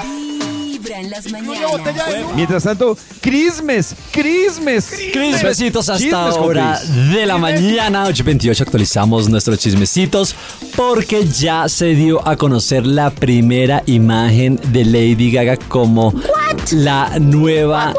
[0.04, 2.08] Vibra en las Una botella mañanas.
[2.08, 4.92] de Mientras tanto, Christmas, Christmas.
[5.12, 7.14] Chismecitos hasta Chismes Chris.
[7.14, 10.36] de la mañana, 8.28 actualizamos nuestros chismecitos
[10.76, 16.14] porque ya se dio a conocer la primera imagen de Lady Gaga como
[16.72, 17.94] la nueva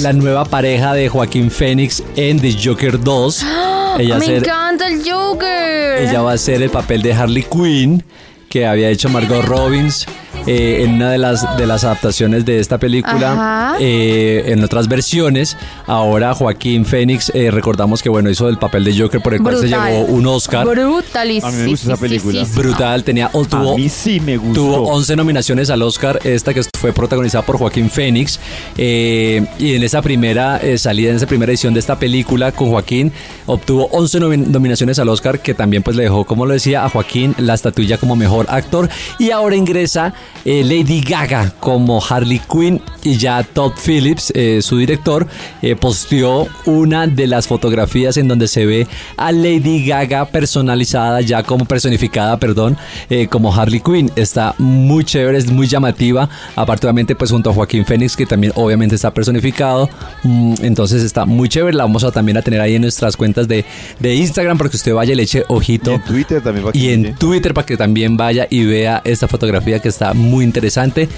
[0.00, 3.44] la nueva pareja de Joaquín Phoenix en The Joker 2.
[3.98, 5.98] Ella, Me ser- encanta el Joker.
[6.02, 8.02] ella va a hacer el papel de Harley Quinn
[8.48, 10.06] que había hecho Margot Robbins
[10.48, 15.56] eh, en una de las de las adaptaciones de esta película eh, en otras versiones
[15.86, 19.58] ahora Joaquín Phoenix eh, recordamos que bueno hizo el papel de Joker por el cual
[19.58, 21.46] se llevó un Oscar Brutalísimo.
[21.46, 22.44] A mí me gusta esa película.
[22.54, 24.54] brutal tenía o tuvo A mí sí me gustó.
[24.60, 28.40] Tuvo 11 nominaciones al Oscar, esta que fue protagonizada por Joaquín Phoenix.
[28.76, 32.70] eh, y en esa primera eh, salida, en esa primera edición de esta película con
[32.70, 33.12] Joaquín,
[33.46, 36.88] obtuvo 11 nomi- nominaciones al Oscar, que también pues le dejó, como lo decía, a
[36.88, 38.88] Joaquín la estatuilla como mejor actor.
[39.18, 44.78] Y ahora ingresa eh, Lady Gaga como Harley Quinn y ya Todd Phillips, eh, su
[44.78, 45.26] director,
[45.62, 51.42] eh, posteó una de las fotografías en donde se ve a Lady Gaga personalizada, ya
[51.42, 52.76] como personificada, perdón,
[53.30, 54.10] como Harley Quinn.
[54.16, 56.28] Está muy chévere, es muy llamativa.
[56.56, 59.88] Aparte, obviamente, pues junto a Joaquín Phoenix, que también obviamente está personificado.
[60.22, 61.76] Mm, entonces está muy chévere.
[61.76, 63.64] La vamos a también a tener ahí en nuestras cuentas de,
[63.98, 65.92] de Instagram para que usted vaya y le eche Y ojito.
[65.92, 69.28] en Twitter también va a Y en Twitter para que también vaya y vea esta
[69.28, 71.08] fotografía que está muy interesante.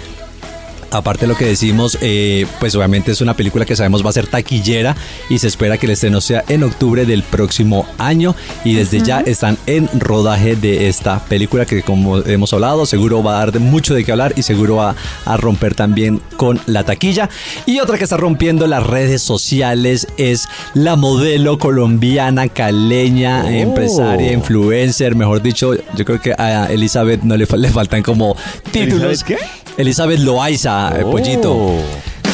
[0.90, 4.12] Aparte de lo que decimos, eh, pues obviamente es una película que sabemos va a
[4.12, 4.96] ser taquillera
[5.28, 9.20] y se espera que el estreno sea en octubre del próximo año y desde ya
[9.20, 13.94] están en rodaje de esta película que como hemos hablado seguro va a dar mucho
[13.94, 17.28] de qué hablar y seguro va a romper también con la taquilla.
[17.66, 23.48] Y otra que está rompiendo las redes sociales es la modelo colombiana caleña, Oh.
[23.48, 28.36] empresaria, influencer, mejor dicho, yo creo que a Elizabeth no le, fa- le faltan como
[28.72, 29.04] títulos.
[29.04, 29.36] ¿Elizabeth qué?
[29.80, 31.10] Elizabeth Loaiza, eh, Oh.
[31.10, 31.74] Pollito.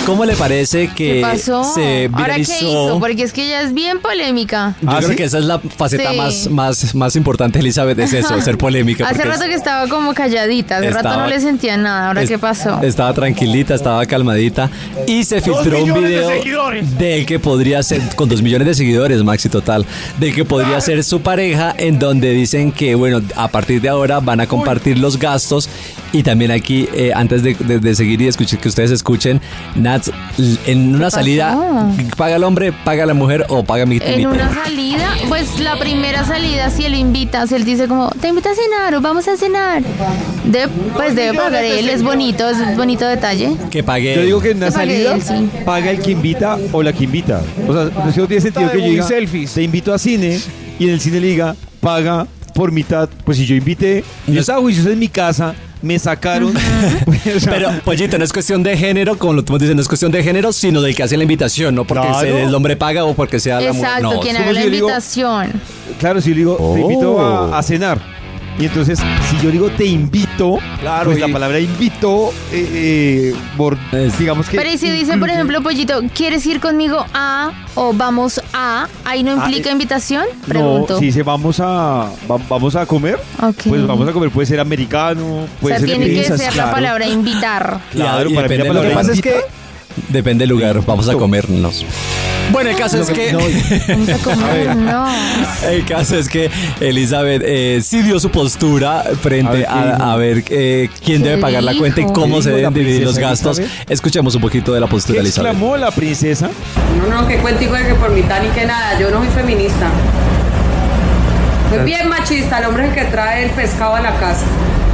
[0.05, 1.65] ¿Cómo le parece que ¿Qué pasó?
[1.65, 2.55] se ¿Ahora qué viralizó?
[2.65, 3.01] hizo?
[3.01, 4.77] Porque es que ella es bien polémica.
[4.81, 5.17] Yo ¿Ah, creo sí?
[5.17, 6.17] que esa es la faceta Sí.
[6.17, 9.05] más, más, más importante de Elizabeth, es eso, ser polémica.
[9.05, 12.07] Hace porque rato es- que estaba como calladita, hace rato no le sentía nada.
[12.07, 12.81] ¿Ahora es- qué pasó?
[12.83, 14.71] Estaba tranquilita, estaba calmadita
[15.09, 16.31] y se filtró un video
[17.01, 19.85] del que podría ser, con dos millones de seguidores, Maxi Total,
[20.21, 24.21] del que podría ser su pareja, en donde dicen que, bueno, a partir de ahora
[24.21, 25.69] van a compartir los gastos
[26.19, 29.41] y también aquí, eh, antes de, de- de seguir y escuchar que ustedes escuchen,
[29.75, 30.11] Nats,
[30.67, 31.57] en una salida,
[32.17, 36.25] paga el hombre, paga la mujer o paga mi En una salida, pues la primera
[36.25, 39.37] salida, si él invita, si él dice como, te invito a cenar o vamos a
[39.37, 39.83] cenar,
[40.45, 43.51] de, pues debe pagar él, es bonito, es bonito detalle.
[43.71, 44.15] Que pague.
[44.17, 45.49] Yo digo que en una salida él, sí.
[45.65, 47.43] paga el que invita o la que invita.
[47.69, 49.53] O sea, no sé si no tiene sentido que yo diga, selfies.
[49.53, 50.39] te invito a cine
[50.79, 53.09] y en el cine le diga, paga por mitad.
[53.25, 56.53] Pues si yo invité, yo estaba juicioso en mi casa, me sacaron.
[57.05, 59.83] pues, o sea, Pero, pollito, no es cuestión de género, como lo estamos diciendo, no
[59.83, 62.21] es cuestión de género, sino del que hace la invitación, no porque Claro.
[62.27, 63.85] sea el hombre paga o porque sea la mujer.
[63.90, 65.53] Exacto, No, quien haga la si yo digo- invitación.
[66.01, 68.16] claro, si yo digo, te invito a, a cenar.
[68.59, 68.99] Y entonces,
[69.31, 73.77] si yo digo te invito, Claro, pues la palabra invito, eh, eh, por-
[74.19, 74.57] digamos que.
[74.57, 78.88] Pero y si dice, por ejemplo, Pollito, ¿quieres ir conmigo a o vamos a?
[79.05, 80.25] ¿Ahí no implica eh, invitación?
[80.49, 80.95] Pregunto.
[80.95, 83.19] No, si dice vamos a, va- vamos a comer,
[83.69, 86.57] pues vamos a comer, puede ser americano, o puede sea, ser tiene que ser claro.
[86.69, 87.81] la palabra invitar.
[87.92, 89.03] Claro, Y para mí la palabra lugar.
[89.03, 89.40] pasa es que-
[90.09, 91.85] Depende del lugar, vamos a comernos.
[92.53, 93.33] Bueno, el caso es que...
[93.35, 94.09] Vamos
[94.89, 95.73] a.
[95.73, 96.49] El caso es que
[96.81, 101.29] Elizabeth eh, sí dio su postura frente A ver, a, a ver eh, quién ¿Qué
[101.31, 103.59] debe pagar la cuenta y cómo ¿Qué se deben dividir los gastos.
[103.59, 103.91] Elizabeth?
[103.91, 105.53] Escuchemos un poquito de la postura ¿Qué de Elizabeth.
[105.53, 106.49] exclamó la princesa?
[106.99, 109.89] No, no, que cuentico de que por mitad ni que nada, yo no soy feminista.
[111.71, 114.45] Soy bien machista, el hombre es el que trae el pescado a la casa.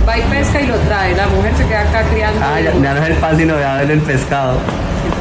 [0.08, 2.94] Va y pesca y lo trae, la mujer se queda acá criando Ah, ya, ya
[2.94, 4.56] no es el pan, sino ya es el pescado.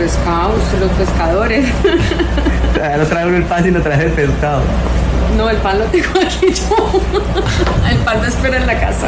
[0.02, 1.68] El pescado, los pescadores.
[2.98, 4.62] No trae uno el pan, sino trae el pescado.
[5.38, 7.02] No, el pan lo tengo aquí yo.
[7.90, 9.08] El pan me espera en la casa.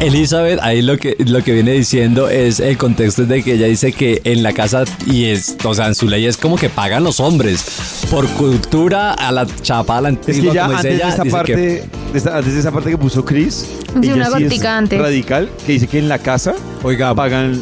[0.00, 3.92] Elizabeth, ahí lo que, lo que viene diciendo es el contexto de que ella dice
[3.92, 7.04] que en la casa, y es, o sea, en su ley es como que pagan
[7.04, 8.06] los hombres.
[8.10, 10.94] Por cultura a la chapa, a la Es antigua, que ya como dice antes de
[10.96, 14.14] ella, esa dice parte, que de antes de esa parte que puso Chris, Sí, ella
[14.14, 15.00] una sí gotica es antes.
[15.00, 17.60] radical, que dice que en la casa Oiga, pagan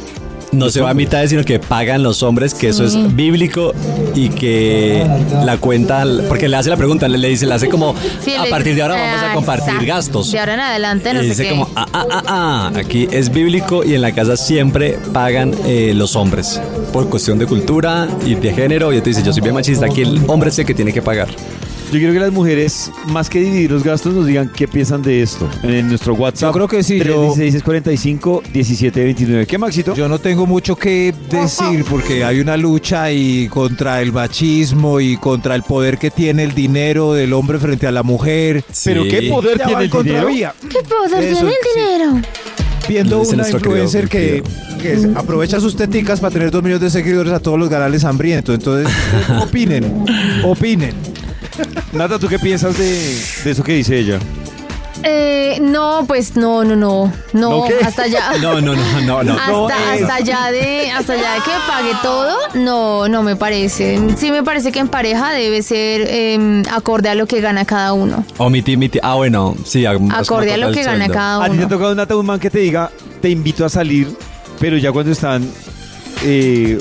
[0.53, 3.75] no se va a mitades, sino que pagan los hombres, que eso es bíblico
[4.15, 5.07] y que
[5.45, 8.47] la cuenta, porque le hace la pregunta, le, le dice, le hace como, Sí, a
[8.51, 9.87] partir de ahora vamos a compartir exacto.
[9.87, 10.33] gastos.
[10.33, 11.51] De ahora en adelante no y sé dice qué.
[11.51, 15.93] como, ah, ah, ah, ah, aquí es bíblico y en la casa siempre pagan eh,
[15.95, 16.61] los hombres.
[16.93, 18.93] Por cuestión de cultura y de género.
[18.93, 21.03] Y te dice, yo soy bien machista, aquí el hombre es el que tiene que
[21.03, 21.29] pagar.
[21.91, 25.23] Yo quiero que las mujeres, más que dividir los gastos, nos digan qué piensan de
[25.23, 25.49] esto.
[25.63, 26.51] En nuestro WhatsApp.
[26.51, 29.47] Yo creo que sí, yo- 316-45, 1729.
[29.47, 29.95] ¿Qué, Maxito?
[29.95, 35.17] Yo no tengo mucho que decir porque hay una lucha y contra el machismo y
[35.17, 38.63] contra el poder que tiene el dinero del hombre frente a la mujer.
[38.85, 40.29] Pero qué poder Ya tiene el dinero.
[40.69, 41.81] ¿Qué poder Eso, tiene el sí.
[41.81, 42.23] dinero?
[42.87, 44.43] Viendo una influencer que,
[44.83, 48.55] que aprovecha sus teticas para tener dos millones de seguidores a todos los canales hambrientos.
[48.55, 48.93] Entonces,
[49.43, 50.05] opinen,
[50.45, 50.93] opinen.
[51.93, 52.89] Nata, ¿tú qué piensas de,
[53.45, 54.19] de eso que dice ella?
[55.05, 57.13] Eh, no, pues no, no, no.
[57.33, 58.33] No, hasta allá.
[58.41, 59.33] No, no, no, no, no.
[59.35, 64.01] Hasta, no hasta allá de hasta allá de que pague todo, no, no me parece.
[64.17, 67.93] Sí me parece que en pareja debe ser eh, acorde a lo que gana cada
[67.93, 68.25] uno.
[68.39, 68.99] Omiti, miti.
[69.03, 69.87] Ah, bueno, sí.
[69.87, 71.69] Acorde a lo que gana cada ¿A ti te ha uno.
[71.69, 72.91] tocado Nata un man que te diga,
[73.21, 74.09] te invito a salir,
[74.59, 75.49] pero ya cuando están,
[76.25, 76.79] eh,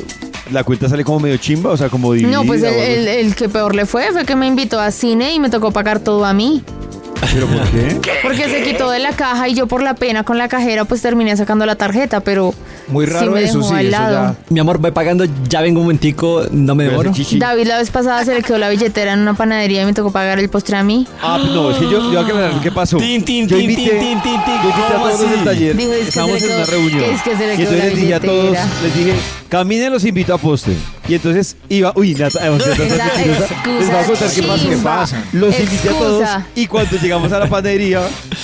[0.51, 2.37] la cuenta sale como medio chimba, o sea, como dividida?
[2.37, 5.39] No, pues el, el que peor le fue fue que me invitó a cine y
[5.39, 6.63] me tocó pagar todo a mí.
[7.33, 7.99] ¿Pero por qué?
[8.23, 11.01] Porque se quitó de la caja y yo por la pena con la cajera pues
[11.01, 12.53] terminé sacando la tarjeta, pero
[12.87, 14.35] Muy raro me eso, sí, eso ya.
[14.49, 17.11] Mi amor, voy pagando, ya vengo un momentico, no me demoro.
[17.37, 20.11] David la vez pasada se le quedó la billetera en una panadería y me tocó
[20.11, 21.05] pagar el postre a mí.
[21.21, 22.97] Ah, no, es que yo, yo qué pasó.
[22.97, 24.53] Tin, tin, yo tin, invité, tin, tin, tin, tin.
[24.63, 25.75] yo invité a ¿Cómo todos del taller.
[25.75, 27.03] Dijo, es que Estábamos en una reunión.
[27.03, 29.13] es que se le y quedó entonces la les dije a todos, les dije,
[29.49, 30.73] caminen los invito a postre.
[31.07, 34.69] Y entonces iba, uy, excusa les voy a contar qué pasa.
[34.69, 35.23] ¿Qué pasa?
[35.33, 38.01] Los invité a todos y cuando llegamos a la panadería,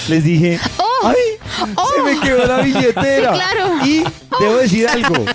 [0.10, 0.93] les dije, ¡Oh!
[1.10, 1.68] ¡Ay!
[1.76, 1.88] ¡Oh!
[1.96, 3.32] Se me quedó la billetera.
[3.34, 3.86] Sí, claro.
[3.86, 4.04] Y
[4.40, 5.26] debo decir algo,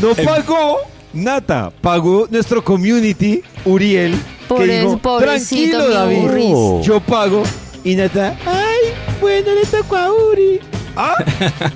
[0.00, 0.78] no pagó
[1.12, 7.42] Nata, pagó nuestro community, Uriel, que Pobre- dijo, tranquilo David, yo pago.
[7.84, 10.60] Y Nata, ay, bueno, le tocó a Uri.
[10.96, 11.16] Ah,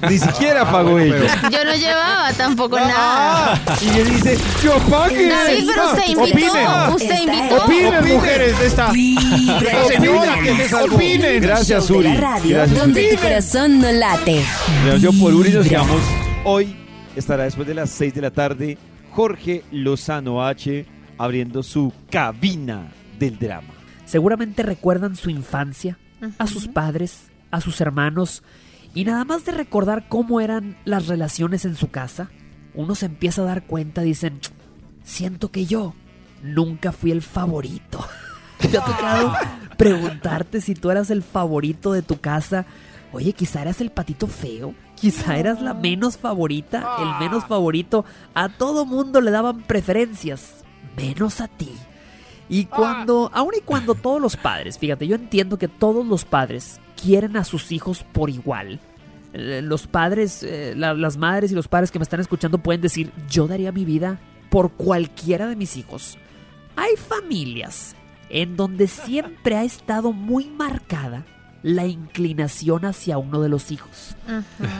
[0.08, 1.48] ni siquiera pagó ella.
[1.50, 3.78] Yo no llevaba tampoco Ah, nada.
[3.82, 5.28] y él dice, yo pagué.
[5.28, 6.22] David, pero usted invitó.
[6.22, 6.94] Opinen.
[6.94, 7.64] Usted Está invitó.
[7.64, 8.92] Opinen, mujeres de esta.
[9.88, 11.42] Señora, que les opinen.
[11.42, 12.14] Gracias, Uri.
[12.16, 12.74] Gracias.
[12.74, 14.42] donde tu corazón no late.
[14.86, 15.50] Gracias por Uri.
[15.50, 16.00] Nos quedamos
[16.44, 16.76] hoy.
[17.16, 18.78] Estará después de las 6 de la tarde
[19.12, 20.86] Jorge Lozano H
[21.18, 23.74] abriendo su cabina del drama.
[24.06, 25.98] Seguramente recuerdan su infancia,
[26.38, 28.42] a sus padres, a sus hermanos,
[28.94, 32.30] y nada más de recordar cómo eran las relaciones en su casa,
[32.74, 34.40] uno se empieza a dar cuenta, dicen,
[35.04, 35.94] siento que yo
[36.42, 38.04] nunca fui el favorito.
[38.58, 39.32] ¿Te ha tocado
[39.76, 42.66] preguntarte si tú eras el favorito de tu casa?
[43.12, 48.04] Oye, quizá eras el patito feo, quizá eras la menos favorita, el menos favorito.
[48.34, 50.64] A todo mundo le daban preferencias,
[50.96, 51.72] menos a ti.
[52.48, 56.80] Y cuando, aun y cuando todos los padres, fíjate, yo entiendo que todos los padres
[57.02, 58.80] quieren a sus hijos por igual.
[59.32, 62.80] Eh, Los padres, eh, la- las madres y los padres que me están escuchando pueden
[62.80, 64.18] decir, yo daría mi vida
[64.50, 66.18] por cualquiera de mis hijos.
[66.76, 67.94] Hay familias
[68.28, 71.24] en donde siempre ha estado muy marcada
[71.62, 74.16] la inclinación hacia uno de los hijos.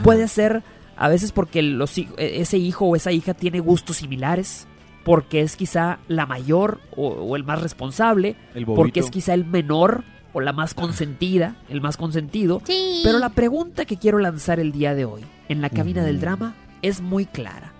[0.03, 0.63] Puede ser
[0.97, 4.67] a veces porque los, e- ese hijo o esa hija tiene gustos similares,
[5.05, 9.45] porque es quizá la mayor o, o el más responsable, El porque es quizá el
[9.45, 12.62] menor o la más consentida, el más consentido.
[12.64, 13.01] Sí.
[13.05, 16.55] Pero la pregunta que quiero lanzar el día de hoy en la cabina del drama
[16.83, 17.73] es muy clara.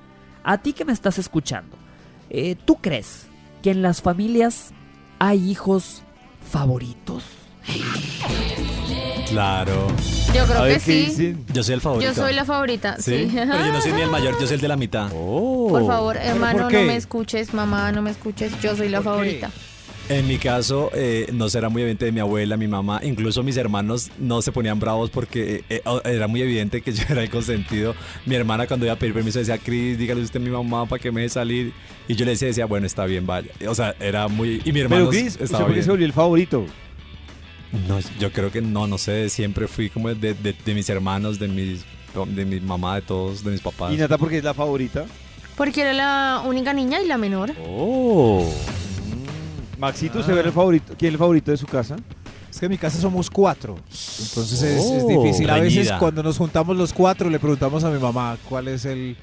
[0.43, 1.77] A ti que me estás escuchando,
[2.31, 3.27] eh, ¿tú crees
[3.63, 4.73] que en las familias
[5.19, 6.03] hay hijos
[6.51, 7.25] favoritos?
[9.29, 9.87] Claro.
[10.35, 11.37] Yo creo que sí.
[11.53, 12.11] Yo soy el favorito.
[12.11, 13.29] Yo soy la favorita, ¿Sí?
[13.29, 13.31] sí.
[13.33, 15.11] Pero yo no soy ni el mayor, yo soy el de la mitad.
[15.11, 18.61] Por favor, hermano, por no me escuches, mamá, no me escuches.
[18.61, 19.47] Yo soy la ¿Por qué?
[20.11, 23.57] En mi caso, eh, no será muy evidente de mi abuela, mi mamá, incluso mis
[23.57, 27.31] hermanos no se ponían bravos porque eh, eh, era muy evidente que yo era el
[27.31, 27.95] consentido.
[28.27, 31.01] Mi hermana cuando iba a pedir permiso decía, Cris, dígale usted a mi mamá para
[31.01, 31.73] que me deje salir.
[32.09, 33.53] Y yo le decía, decía, bueno, está bien, vaya.
[33.69, 34.61] O sea, era muy...
[34.65, 36.67] Y mi hermano Pero Chris, ¿usted estaba por qué se volvió el favorito?
[37.87, 41.39] No, yo creo que no, no sé, siempre fui como de, de- de mis hermanos,
[41.39, 41.85] de mis,
[42.35, 43.95] de mi mamá, de todos, de mis papás.
[43.95, 45.07] ¿Y Nata porque es la favorita?
[45.57, 47.53] Porque era la única niña y la menor.
[47.65, 48.45] Oh.
[49.81, 50.95] Maxito, ¿usted ve el favorito?
[50.99, 51.97] ¿Quién es el favorito de su casa?
[52.51, 53.77] Es que en mi casa somos cuatro.
[53.77, 55.09] Entonces es, es Oh.
[55.09, 55.49] difícil.
[55.49, 55.99] A veces Reñida.
[55.99, 59.17] cuando nos juntamos los cuatro le preguntamos a mi mamá cuál es el,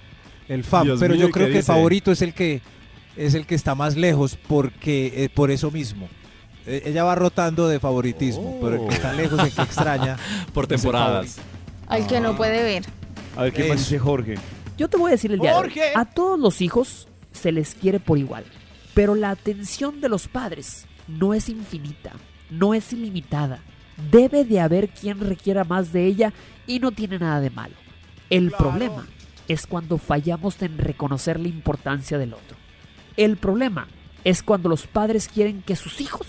[0.48, 0.84] el fan.
[0.86, 1.74] Dios Pero mío, yo ¿y creo qué que el dice?
[1.74, 2.62] favorito es el que
[3.15, 6.08] es el que está más lejos porque eh, por eso mismo.
[6.65, 10.17] Eh, ella va rotando de favoritismo, pero el que está lejos, el que extraña.
[10.54, 11.38] Por temporadas.
[11.88, 12.84] Al que no puede ver.
[13.38, 13.86] A ver, ¿qué más Eso.
[13.89, 14.36] dice Jorge?
[14.78, 15.63] Yo te voy a decir el día de hoy.
[15.63, 15.82] Jorge.
[15.96, 18.43] A todos los hijos se les quiere por igual.
[18.98, 22.14] Pero la atención de los padres no es infinita,
[22.50, 23.60] no es ilimitada.
[24.10, 26.34] Debe de haber quien requiera más de ella
[26.66, 27.76] y no tiene nada de malo.
[28.32, 29.06] El problema
[29.48, 32.58] es cuando fallamos en reconocer la importancia del otro.
[33.18, 33.88] El problema
[34.24, 36.26] es cuando los padres quieren que sus hijos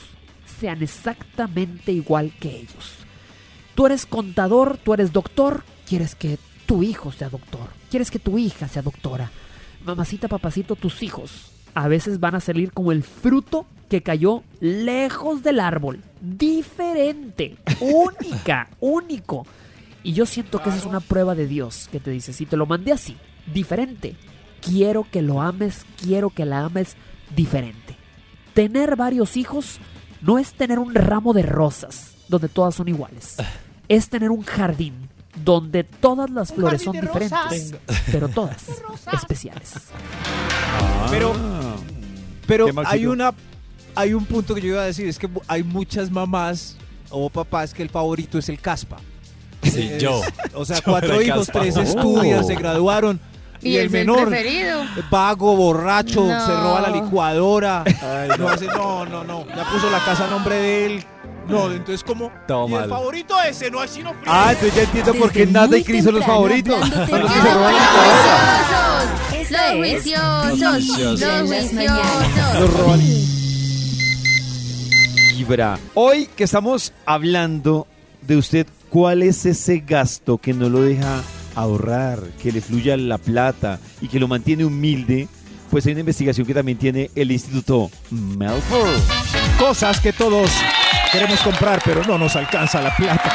[0.60, 2.96] sean exactamente igual que ellos.
[3.74, 8.36] Tú eres contador, tú eres doctor, quieres que tu hijo sea doctor, quieres que tu
[8.36, 9.30] hija sea doctora.
[9.86, 15.44] Mamacita, papacito, tus hijos a veces van a salir como el fruto que cayó lejos
[15.44, 16.02] del árbol.
[16.20, 19.46] Diferente, única, único.
[20.02, 22.56] Y yo siento que esa es una prueba de Dios que te dice, si te
[22.56, 23.16] lo mandé así,
[23.54, 24.16] diferente,
[24.60, 26.96] quiero que lo ames, quiero que la ames
[27.36, 27.96] diferente.
[28.54, 29.78] Tener varios hijos
[30.20, 33.36] no es tener un ramo de rosas donde todas son iguales.
[33.88, 37.74] Es tener un jardín donde todas las flores son diferentes,
[38.12, 38.64] pero todas
[39.12, 39.74] especiales.
[41.10, 41.76] Pero, Ah.
[42.46, 42.94] pero ¿Qué, Maxito?
[42.94, 43.34] hay una
[43.94, 46.76] hay un punto que yo iba a decir, es que hay muchas mamás
[47.10, 48.98] o papás que el favorito es el caspa.
[49.62, 50.20] Sí, Es- yo.
[50.54, 51.60] O sea, Yo cuatro hijos, caspa.
[51.60, 51.80] tres Oh.
[51.82, 53.18] estudian, se graduaron.
[53.60, 54.82] Y, Y, el menor, preferido.
[55.10, 56.46] vago, borracho, No.
[56.46, 57.82] se roba la licuadora.
[58.38, 59.46] no, no, no, no.
[59.48, 61.04] Ya puso la casa a nombre de él.
[61.48, 62.30] No, entonces como.
[62.46, 64.24] Todo y el favorito ese, no así no frío.
[64.26, 66.82] Ah, entonces ya entiendo por qué Desde Nata muy y Cris son los temprano favoritos.
[66.82, 69.32] hablándote Son los que de se roban la licuadora.
[69.32, 70.58] ¡Los Esta es juiciosos!
[70.58, 72.60] ¡Los juiciosos!
[72.60, 73.00] Los roban.
[75.36, 75.78] Vibra.
[75.94, 77.86] Hoy que estamos hablando
[78.22, 81.22] de usted, ¿cuál es ese gasto que no lo deja
[81.54, 85.28] ahorrar, que le fluya la plata y que lo mantiene humilde?
[85.70, 89.00] Pues hay una investigación que también tiene el Instituto Melford.
[89.58, 90.50] Cosas que todos
[91.12, 93.32] queremos comprar, pero no nos alcanza la plata.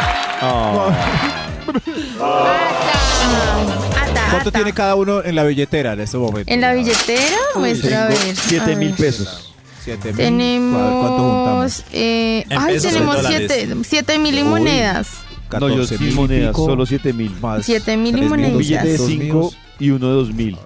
[4.02, 4.52] Ata, ¿Cuánto ata.
[4.52, 6.52] tiene cada uno en la billetera en este momento?
[6.52, 8.18] En la billetera muestra a ver.
[8.18, 9.54] a 7 mil pesos.
[9.84, 10.18] Siete mil.
[10.18, 10.82] Tenemos.
[11.02, 11.84] ¿Cuánto juntamos?
[11.92, 13.52] eh, ay, tenemos dólares.
[13.54, 15.10] siete, siete mil y monedas.
[15.52, 17.32] No, yo 14 sin mil y monedas, pico, solo 7 mil.
[17.42, 18.54] más Siete mil y tres moneditas.
[18.54, 19.58] Un billete de doscientos 5 míos.
[19.80, 20.58] y uno de 2 mil.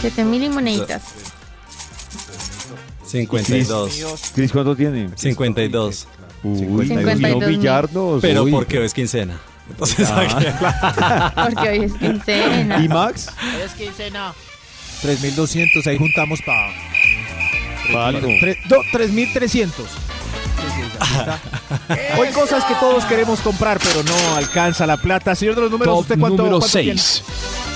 [0.00, 1.02] Siete mil y moneditas.
[3.22, 4.32] 52.
[4.34, 5.10] Cris, ¿cuánto tiene?
[5.14, 6.08] 52.
[6.42, 7.58] Uy, 52 no mil.
[7.58, 8.20] billardos.
[8.20, 8.50] Pero Uy.
[8.50, 9.38] porque hoy es quincena.
[9.70, 10.10] Entonces,
[11.34, 12.84] Porque hoy es quincena.
[12.84, 13.28] ¿Y Max?
[13.64, 14.34] Es quincena.
[15.02, 16.72] 3.200, ahí juntamos para...
[17.92, 18.28] Pa' algo.
[18.28, 19.70] 3.300.
[22.18, 25.34] Hoy cosas que todos queremos comprar, pero no alcanza la plata.
[25.34, 26.98] Señor de los números, ¿usted cuánto, número cuánto tiene?
[26.98, 27.22] 6.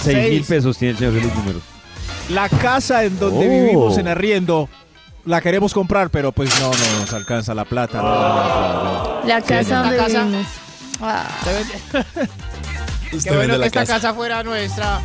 [0.04, 1.62] 6 mil pesos tiene el señor de los números.
[2.30, 3.50] La casa en donde Oh.
[3.50, 4.68] vivimos en arriendo,
[5.28, 8.00] la queremos comprar, pero pues no, no nos alcanza la plata.
[8.00, 9.20] no.
[9.26, 10.26] La casa donde La casa.
[11.00, 11.28] Ah,
[13.24, 13.94] Qué bueno que esta casa.
[13.94, 15.00] casa fuera nuestra.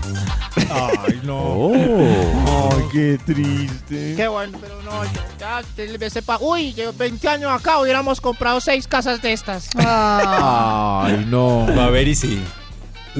[0.55, 1.37] Ay, no.
[1.37, 4.13] Oh, ay, qué triste.
[4.17, 5.03] Qué bueno, pero no,
[5.39, 5.61] ya,
[5.97, 6.37] ya sepa.
[6.41, 9.69] Uy, llevo 20 años acá, hubiéramos comprado seis casas de estas.
[9.77, 11.03] ah.
[11.05, 11.65] Ay, no.
[11.77, 12.43] Va a ver y sí.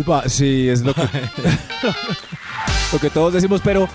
[0.09, 1.01] Va, sí, es lo que,
[2.93, 3.87] lo que todos decimos, pero,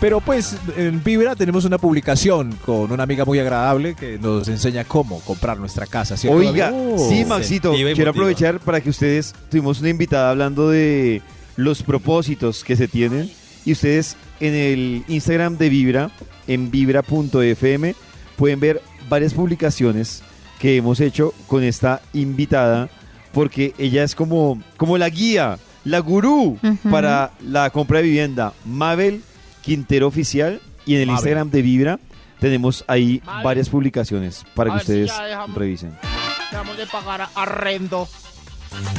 [0.00, 4.84] Pero pues en Vibra tenemos una publicación con una amiga muy agradable que nos enseña
[4.84, 6.16] cómo comprar nuestra casa.
[6.16, 8.10] ¿cierto, Oiga, sí, Maxito, Incentiva y quiero motiva.
[8.10, 11.20] aprovechar para que ustedes, tuvimos una invitada hablando de
[11.56, 13.28] los propósitos que se tienen
[13.64, 16.10] y ustedes en el Instagram de Vibra,
[16.46, 17.94] en vibra.fm,
[18.36, 20.22] pueden ver varias publicaciones
[20.60, 22.88] que hemos hecho con esta invitada
[23.32, 26.56] porque ella es como, como la guía, la gurú
[26.88, 28.52] para la compra de vivienda.
[28.64, 29.22] Mabel
[29.68, 31.18] Quintero Oficial y en el Mabel.
[31.18, 31.98] Instagram de Vibra
[32.40, 33.44] tenemos ahí Mabel.
[33.44, 35.56] varias publicaciones para A que ver si ustedes ya dejamos.
[35.56, 35.98] revisen.
[36.50, 38.08] Dejamos de pagar a- arrendo.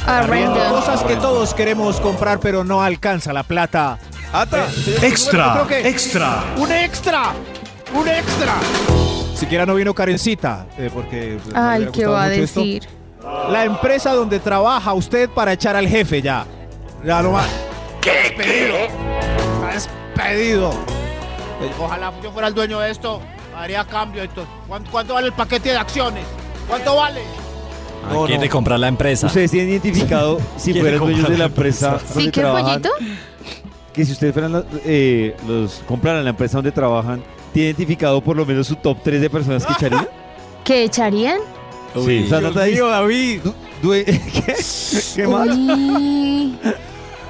[0.06, 0.58] Arrendo.
[0.70, 3.98] Cosas que todos queremos comprar pero no alcanza la plata.
[4.32, 4.66] ¡Ata!
[5.02, 6.44] Extra, Yo creo que- extra.
[6.56, 7.32] ¡Un extra!
[7.94, 8.54] ¡Un extra!
[9.34, 11.38] Siquiera no vino Karencita, eh, porque...
[11.42, 12.60] pues, me Ay, hubiera ¿qué gustado va a mucho esto.
[12.60, 12.88] decir?
[13.50, 16.46] La empresa donde trabaja usted para echar al jefe ya.
[17.04, 17.48] Ya no más.
[20.18, 23.20] Eh, Ojalá yo fuera el dueño de esto.
[23.54, 24.22] Haría cambio.
[24.22, 24.44] Esto.
[24.68, 26.24] ¿Cuánto, cuánto vale el paquete de acciones?
[26.68, 27.20] ¿Cuánto vale?
[28.04, 28.52] Ah, No, quiere no.
[28.52, 29.26] comprar la empresa.
[29.26, 32.14] Ustedes tienen identificado si fueran dueños de la empresa empresa.
[32.20, 32.90] ¿Sí que trabajan, pollito?
[33.92, 38.46] que si ustedes fueran eh, los compraran la empresa donde trabajan, ¿tiene identificado por lo
[38.46, 40.08] menos su top 3 de personas que echarían?
[40.64, 41.38] ¿Qué echarían?
[41.94, 43.40] Sí, o sea, Dios Nata dice, mío, David.
[43.82, 44.56] ¿Qué?
[45.16, 45.48] ¿Qué más?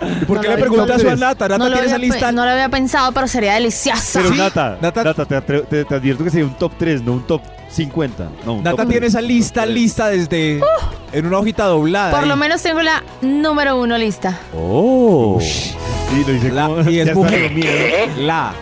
[0.02, 1.16] ¿Y ¿Por No qué lo le preguntas eso a.
[1.16, 1.48] Nata?
[1.48, 2.32] Nata no, tiene esa lista.
[2.32, 4.20] no lo había pensado, pero sería deliciosa.
[4.20, 7.02] Pero Sí, Nata, Nata- Nata, te, atre- te- te advierto que sería un top 3,
[7.02, 8.28] no un top 50.
[8.46, 9.08] No, un Nata top tiene 3.
[9.12, 10.60] esa lista lista desde
[11.12, 12.10] en una hojita doblada.
[12.12, 12.40] Por lo ahí.
[12.40, 14.38] menos tengo la número uno lista.
[14.56, 15.38] Oh.
[15.40, 17.42] Sí, lo dice La- como- y es ya está mujer.
[17.46, 18.06] con miedo.
[18.18, 18.52] La.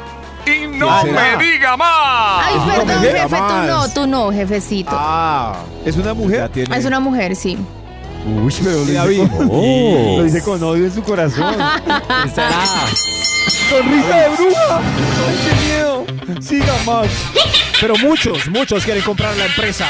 [0.47, 2.47] Y no me diga más.
[2.47, 3.67] Ay, no perdón, diga jefe, tú más.
[3.67, 4.91] no, tú no, jefecito.
[4.93, 5.57] Ah.
[5.85, 6.49] ¿Es una Ya mujer?
[6.49, 6.77] tiene.
[6.77, 7.59] Es una mujer, sí.
[8.29, 10.15] Uy, pero lo dice, con, Oh.
[10.19, 11.55] lo dice con odio en su corazón.
[12.35, 12.65] ¿Será?
[13.71, 14.81] ¡Sonrisa de bruja!
[15.29, 16.07] ¡Ay, qué miedo!
[16.41, 17.09] Siga más.
[17.81, 19.87] Pero muchos, muchos quieren comprar la empresa.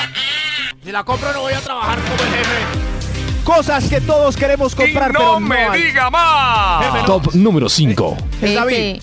[0.85, 3.45] Si la compro no voy a trabajar como el jefe.
[3.45, 5.83] Cosas que todos queremos comprar, pero no hay.
[5.83, 6.85] diga más.
[6.85, 7.05] Jefe, no.
[7.07, 8.17] Top número 5.
[8.43, 9.03] Es David.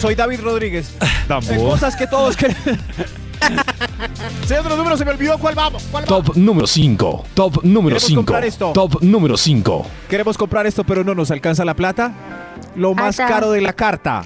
[0.00, 0.92] Soy David Rodríguez.
[1.28, 1.70] Tampoco.
[1.70, 2.78] cosas que todos queremos.
[4.46, 5.82] Señor de los números, se me olvidó cuál vamos.
[5.90, 6.26] ¿Cuál vamos?
[6.26, 7.24] Top número 5.
[7.34, 8.18] Top número Queremos 5.
[8.20, 8.72] comprar esto.
[8.72, 9.86] Top número 5.
[10.08, 12.12] Queremos comprar esto, pero no nos alcanza la plata.
[12.76, 14.22] Lo más caro de la carta.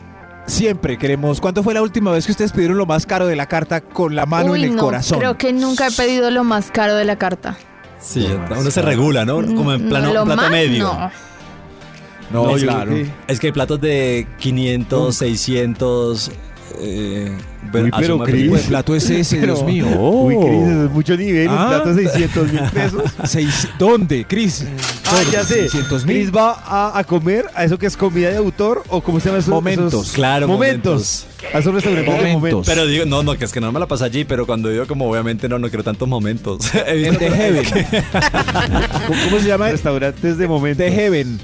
[0.47, 1.41] Siempre queremos.
[1.41, 4.15] ¿Cuánto fue la última vez que ustedes pidieron lo más caro de la carta con
[4.15, 5.19] la mano Uy, en el no, corazón?
[5.19, 7.57] creo que nunca he pedido lo más caro de la carta.
[7.99, 9.37] Sí, uno se regula, ¿no?
[9.45, 10.85] Como en plano, lo plato más, medio.
[10.85, 11.11] no.
[12.31, 12.91] No, No, claro.
[12.93, 16.31] que- Es que hay platos de 500, 600.
[16.79, 17.31] Eh,
[17.73, 18.35] Uy, pero Cris.
[18.37, 19.87] ¿Qué tipo de plato es ese, Pero- Dios mío?
[19.99, 21.49] Uy, Cris, es mucho nivel.
[21.49, 21.67] Un Ah.
[21.69, 23.03] plato de 600 mil pesos.
[23.25, 24.65] Seis- ¿Dónde, Cris?
[25.07, 25.63] Ah, ya sé.
[25.69, 26.17] 600 mil.
[26.17, 29.29] Cris va a, a comer a eso que es comida de autor o cómo se
[29.29, 29.51] llama eso?
[29.51, 29.93] Momentos.
[29.95, 31.27] Esos- Claro, momentos.
[31.55, 32.35] A esos restaurantes de Momentos.
[32.35, 32.67] momentos.
[32.67, 34.87] Pero digo, no, no, que es que no me la paso allí, pero cuando digo
[34.87, 36.59] como obviamente no, no quiero tantos momentos.
[36.71, 37.65] The Heaven.
[39.07, 39.69] ¿Cómo, cómo se llama?
[39.71, 40.85] Restaurantes de momentos.
[40.85, 41.39] The Heaven.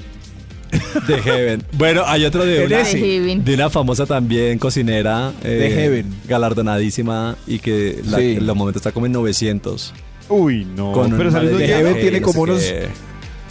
[1.07, 1.63] The Heaven.
[1.73, 3.43] Bueno, hay otro de una, Heaven.
[3.43, 5.31] de una famosa también cocinera.
[5.43, 6.13] eh, The Heaven.
[6.27, 8.35] Galardonadísima y que la, Sí.
[8.37, 9.93] en los momentos está como en 900.
[10.29, 10.91] Uy, no.
[10.93, 11.77] Con pero saliendo ya.
[11.77, 12.71] Heaven tiene como no unos-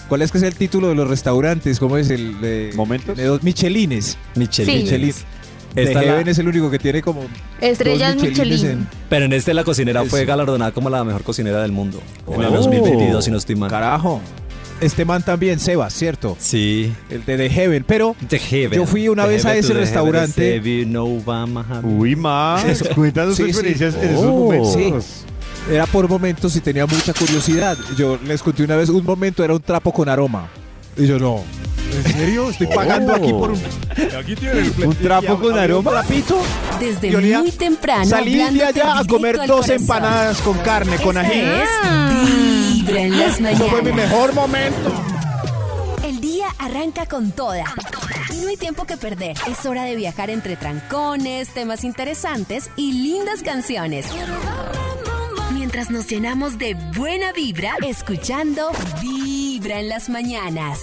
[0.09, 1.79] ¿Cuál es que es el título de los restaurantes?
[1.79, 3.17] ¿Cómo es el de ¿Momentos?
[3.17, 4.19] De dos Michelines.
[4.35, 4.41] qué.
[4.41, 4.77] Michelin.
[4.77, 4.83] Sí.
[4.85, 5.15] Michelin.
[5.75, 7.23] The Esta Heaven la- es el único que tiene como
[7.63, 8.71] Estrellas Michelines Michelin.
[8.83, 12.03] en- pero en este la cocinera fue galardonada como la mejor cocinera del mundo.
[12.29, 12.51] En el Oh.
[12.51, 13.71] 2022, si no estoy mal.
[13.71, 14.21] Carajo.
[14.83, 16.37] Este man también, Sebas, ¿cierto?
[16.41, 16.93] Sí.
[17.09, 17.85] El de The Heaven.
[17.87, 18.79] Pero The Heaven.
[18.79, 20.61] Yo fui una The vez a ese restaurante.
[21.85, 22.65] Uy, más.
[22.95, 23.59] Cuéntanos Sí, tus sí.
[23.69, 24.33] experiencias en esos Oh.
[24.53, 25.25] momentos.
[25.71, 27.79] era por momentos y tenía mucha curiosidad.
[27.97, 30.49] Yo les conté una vez, un momento era un trapo con aroma.
[30.97, 31.41] Y yo no.
[31.95, 32.51] ¿En serio?
[32.51, 33.61] Estoy pagando aquí por un...
[34.19, 35.91] Aquí tienen ¿Un trapo con aroma?
[35.91, 36.41] ¿Un trapito?
[36.81, 38.05] Desde muy temprano.
[38.07, 41.41] Salí de allá a comer dos empanadas con carne, con ají.
[41.41, 43.69] es Vibra en las Eso mañanas.
[43.71, 44.93] fue mi mejor momento.
[46.05, 47.65] El día arranca con toda.
[48.33, 49.37] Y no hay tiempo que perder.
[49.49, 54.07] Es hora de viajar entre trancones, temas interesantes y lindas canciones.
[55.53, 60.81] Mientras nos llenamos de buena vibra, escuchando Vibra en las mañanas.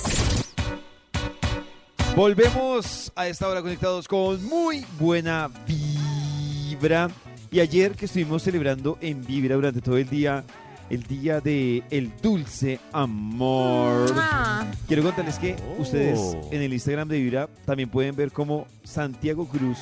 [2.16, 7.10] Volvemos a esta hora conectados con muy buena vibra.
[7.52, 10.44] Y ayer que estuvimos celebrando en Vibra durante todo el día,
[10.90, 14.12] el día de el dulce amor.
[14.16, 14.66] Ah.
[14.88, 16.50] Quiero contarles que ustedes Oh.
[16.52, 19.78] en el Instagram de Vibra también pueden ver cómo Santiago Cruz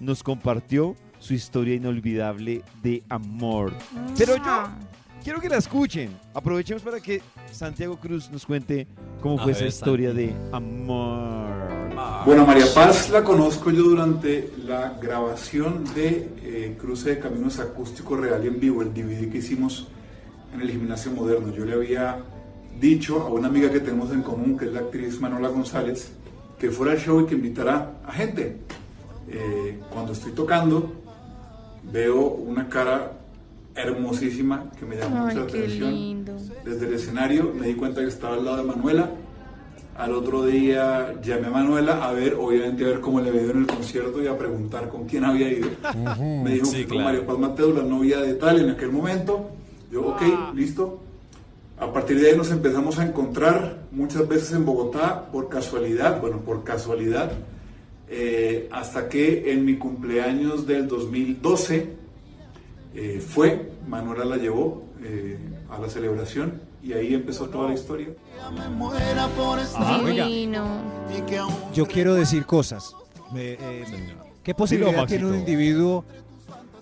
[0.00, 3.72] nos compartió su historia inolvidable de amor.
[4.18, 4.68] Pero yo
[5.22, 6.10] quiero que la escuchen.
[6.34, 8.86] Aprovechemos para que Santiago Cruz nos cuente
[9.20, 11.52] cómo fue ver, esa historia de amor.
[12.24, 18.16] Bueno, María Paz la conozco yo durante la grabación de eh, Cruce de Caminos Acústico
[18.16, 19.88] Real y en Vivo, el DVD que hicimos
[20.54, 21.52] en el Gimnasio Moderno.
[21.52, 22.18] Yo le había
[22.80, 26.12] dicho a una amiga que tenemos en común, que es la actriz Manuela González,
[26.58, 28.58] que fuera al show y que invitara a gente.
[29.28, 30.92] Eh, cuando estoy tocando,
[31.90, 33.12] veo una cara
[33.74, 35.90] hermosísima que me llama Ay, mucha atención.
[35.90, 36.32] lindo.
[36.64, 39.10] Desde el escenario me di cuenta que estaba al lado de Manuela.
[39.96, 43.50] Al otro día llamé a Manuela a ver, obviamente a ver cómo le había ido
[43.52, 45.68] en el concierto y a preguntar con quién había ido.
[46.18, 47.04] Me dijo Sí, que con claro.
[47.12, 49.50] María Paz Mateo, la novia de tal en aquel momento.
[49.92, 50.22] Yo, ok,
[50.54, 51.00] listo.
[51.78, 56.38] A partir de ahí nos empezamos a encontrar muchas veces en Bogotá por casualidad, bueno,
[56.38, 57.32] por casualidad,
[58.08, 61.96] eh, hasta que en mi cumpleaños del 2012
[62.94, 65.38] eh, fue, Manuela la llevó eh,
[65.70, 68.08] a la celebración y ahí empezó toda la historia.
[69.74, 70.00] Ah,
[71.74, 72.94] yo quiero decir cosas.
[73.32, 73.84] Me, eh,
[74.42, 76.04] ¿Qué posibilidad tiene un individuo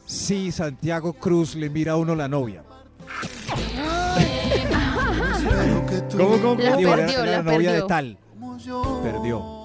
[0.07, 2.65] si Santiago Cruz le mira a uno la novia?
[6.17, 8.19] ¿Cómo, cómo, La Digo, perdió, la novia de tal.
[9.03, 9.65] Perdió.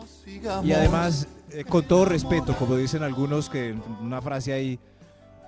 [0.63, 4.79] Y además, eh, con todo respeto, como dicen algunos, que una frase ahí,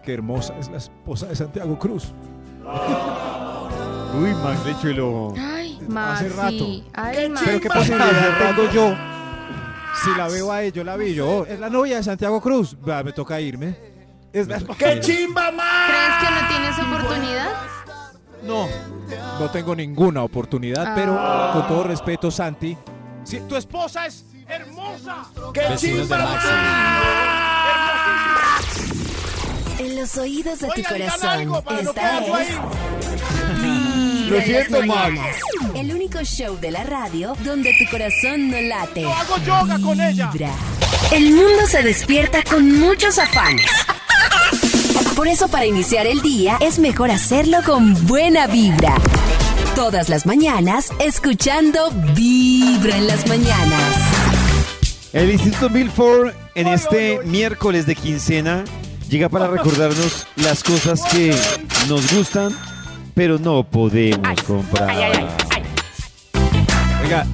[0.04, 2.14] que hermosa es la esposa de Santiago Cruz.
[4.14, 5.34] Uy, Max el ojo.
[5.38, 6.28] Ay, Hace Maxi.
[6.30, 6.66] rato.
[6.94, 7.34] Ay.
[7.46, 8.96] Pero qué posibilidad tengo yo.
[10.04, 11.46] Si la veo a ella, yo la vi yo.
[11.46, 12.76] Es la novia de Santiago Cruz.
[12.88, 13.76] Va, me toca irme.
[14.32, 15.90] Es la ¡Qué chimba más!
[15.90, 17.50] ¿Crees que no tienes oportunidad?
[18.44, 18.68] No,
[19.40, 21.18] no tengo ninguna oportunidad, pero
[21.54, 22.78] con todo respeto, Santi.
[23.24, 25.26] Si tu esposa es hermosa.
[25.54, 26.40] ¡Qué Vecinos de chimba!
[29.80, 32.58] En los oídos de tu corazón, no esta es
[34.30, 35.36] Lo siento, mañanas.
[35.76, 39.02] El único show de la radio donde tu corazón no late.
[39.02, 40.32] Yo hago yoga con ella.
[40.32, 40.52] Vibra.
[41.12, 43.70] El mundo se despierta con muchos afanes.
[45.18, 48.94] Por eso para iniciar el día es mejor hacerlo con buena vibra.
[49.74, 53.96] Todas las mañanas escuchando Vibra en las mañanas.
[55.14, 58.64] El Instituto Milford en este miércoles de quincena
[59.10, 61.36] llega para recordarnos las cosas que
[61.90, 62.56] nos gustan,
[63.16, 64.96] pero no podemos comprar.
[67.04, 67.26] Oiga,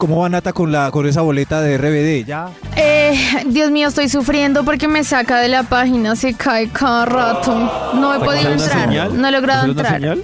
[0.00, 2.26] ¿cómo va Nata con, la, con esa boleta de RBD?
[2.26, 2.48] ¿Ya?
[2.74, 3.14] Eh,
[3.46, 7.52] Dios mío, estoy sufriendo porque me saca de la página, se cae cada rato.
[7.94, 9.20] No he ¿Está podido entrar, señal?
[9.20, 10.00] no he logrado ¿Es una entrar.
[10.00, 10.22] señal?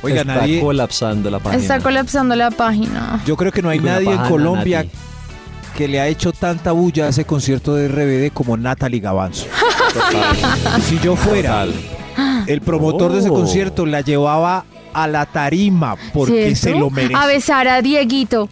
[0.00, 0.60] Oiga, Está nadie.
[0.60, 1.60] colapsando la página.
[1.62, 3.20] Está colapsando la página.
[3.26, 4.86] Yo creo que no hay nadie en Colombia
[5.76, 9.46] que le ha hecho tanta bulla a ese concierto de RBD como Natalie Gavanzo.
[10.82, 11.66] si yo fuera
[12.46, 13.34] el promotor de ese Oh.
[13.34, 14.64] concierto, la llevaba
[14.94, 17.14] a la tarima porque se lo merece.
[17.14, 18.48] A besar a Dieguito.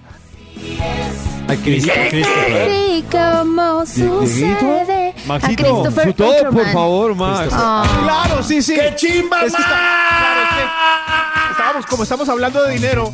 [1.48, 2.24] A Christopher.
[2.70, 5.14] Sí, como sucede.
[5.24, 6.72] a Maxito, Christopher su todo, por Peterman.
[6.72, 7.48] favor, Max.
[7.52, 7.84] Ah.
[8.02, 8.74] Claro, sí, sí.
[8.74, 9.68] ¡Qué chimba Es que más!
[9.70, 9.76] está-
[10.18, 10.48] Claro, es
[11.46, 13.12] que estábamos, como estamos hablando de dinero,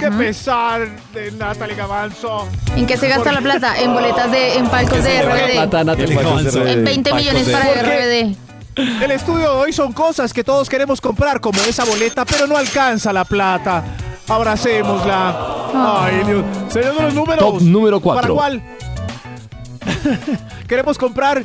[0.00, 2.48] qué pesar de Natalie Gavanzo.
[2.76, 3.78] ¿En qué se gasta la plata?
[3.78, 5.52] En boletas de, en palcos de RBD.
[5.52, 6.66] Plata, Gavanzo.
[6.66, 8.34] En 20 Palcos millones para ¿Por qué?
[8.34, 9.02] RBD.
[9.02, 12.56] El estudio de hoy son cosas que todos queremos comprar, como esa boleta, pero no
[12.56, 13.82] alcanza la plata.
[14.28, 15.36] Abracémosla.
[15.74, 16.44] Ay, Dios.
[16.68, 17.38] Señor de los números.
[17.38, 18.34] Top número ¿Para cuatro.
[18.34, 18.62] cuál?
[20.68, 21.44] queremos comprar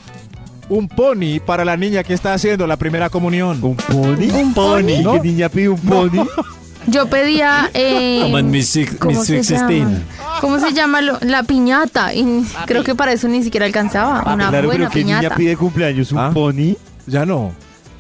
[0.70, 3.60] un pony para la niña que está haciendo la primera comunión.
[3.62, 4.30] ¿Un pony?
[4.34, 5.04] ¿Un pony?
[5.14, 6.26] ¿Qué niña pide un pony?
[6.88, 7.70] Yo pedía.
[7.74, 9.80] Eh, Como en Six- ¿cómo se 16.
[9.86, 10.00] llama?
[10.42, 11.02] ¿Cómo se llama?
[11.02, 12.14] lo- la piñata.
[12.14, 14.24] Y creo que para eso ni siquiera alcanzaba.
[14.34, 15.36] Una Ah, claro, buena pero ¿qué niña piñata.
[15.36, 16.12] pide cumpleaños?
[16.12, 16.32] ¿Un ¿Ah?
[16.34, 16.74] pony?
[17.08, 17.54] Ya no.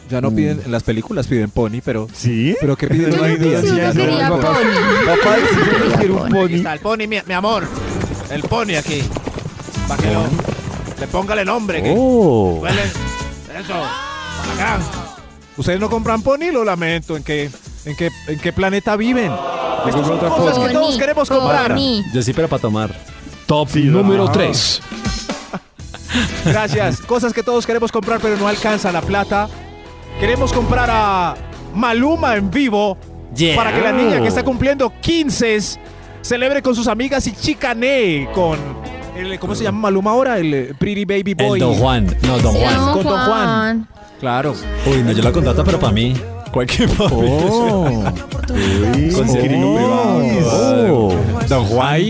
[0.09, 0.35] Ya no Mm.
[0.35, 2.07] piden, en las películas piden pony, pero.
[2.13, 2.55] ¿Sí?
[2.59, 3.17] ¿Pero qué piden Yo
[3.61, 4.53] sí, no, quería papá.
[4.53, 5.05] pony.
[5.05, 6.53] Papá, si yo quiero un Aquí pony.
[6.57, 7.67] está el pony, mi, mi amor.
[8.29, 9.03] El pony aquí.
[9.87, 10.23] Para que lo,
[10.99, 11.81] le póngale nombre.
[11.81, 12.59] Que Oh.
[12.61, 13.73] huele- Eso.
[13.73, 14.83] Para acá.
[15.55, 16.51] ¿Ustedes no compran pony?
[16.51, 17.15] Lo lamento.
[17.15, 17.49] ¿En qué,
[17.85, 19.31] en qué, en qué planeta viven?
[19.85, 21.75] Estas son otra cosas que todos queremos comprar.
[22.13, 22.93] Yo sí, pero para tomar.
[23.45, 24.31] Top Sí, número ah.
[24.31, 24.81] 3.
[26.45, 27.01] Gracias.
[27.01, 29.49] Cosas que todos queremos comprar, pero no alcanza la plata.
[30.23, 31.35] Queremos comprar a
[31.75, 32.97] Maluma en vivo
[33.57, 35.57] para que la niña que está cumpliendo 15
[36.21, 38.57] celebre con sus amigas y chicanee con
[39.17, 40.39] el, ¿cómo se llama Maluma ahora?
[40.39, 41.59] El eh, Pretty Baby Boy.
[41.59, 42.17] El Don Juan.
[42.21, 42.93] No, Don Juan.
[42.93, 43.27] Con Don Juan.
[43.27, 43.87] Juan.
[44.21, 44.55] Claro.
[44.85, 46.13] Uy, no, yo la contrato, pero para mí.
[46.53, 48.03] Cualquier Oh.
[48.07, 50.23] Con circuito privado.
[50.89, 51.19] Oh.
[51.49, 52.01] Don Juan.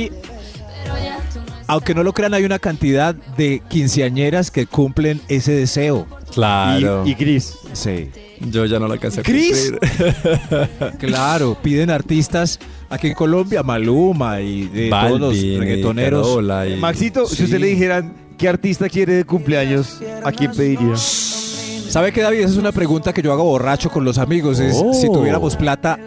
[1.65, 6.05] Aunque no lo crean, hay una cantidad de quinceañeras que cumplen ese deseo.
[6.33, 7.03] Claro.
[7.05, 7.57] Y, y Chris.
[7.73, 8.09] Sí.
[8.51, 9.71] Yo ya no la alcancé a ¿Chris?
[9.71, 10.69] cumplir.
[10.99, 12.59] Claro, piden artistas
[12.89, 16.39] Aquí en Colombia, Maluma y de todos los reggaetoneros.
[16.69, 20.95] Y- Maxito, si usted le dijeran qué artista quiere de cumpleaños, ¿a quién pediría?
[20.95, 22.39] ¿Sabe qué, David?
[22.41, 24.59] Esa es una pregunta que yo hago borracho con los amigos.
[24.59, 24.93] Es Oh.
[24.93, 25.97] si tuviéramos plata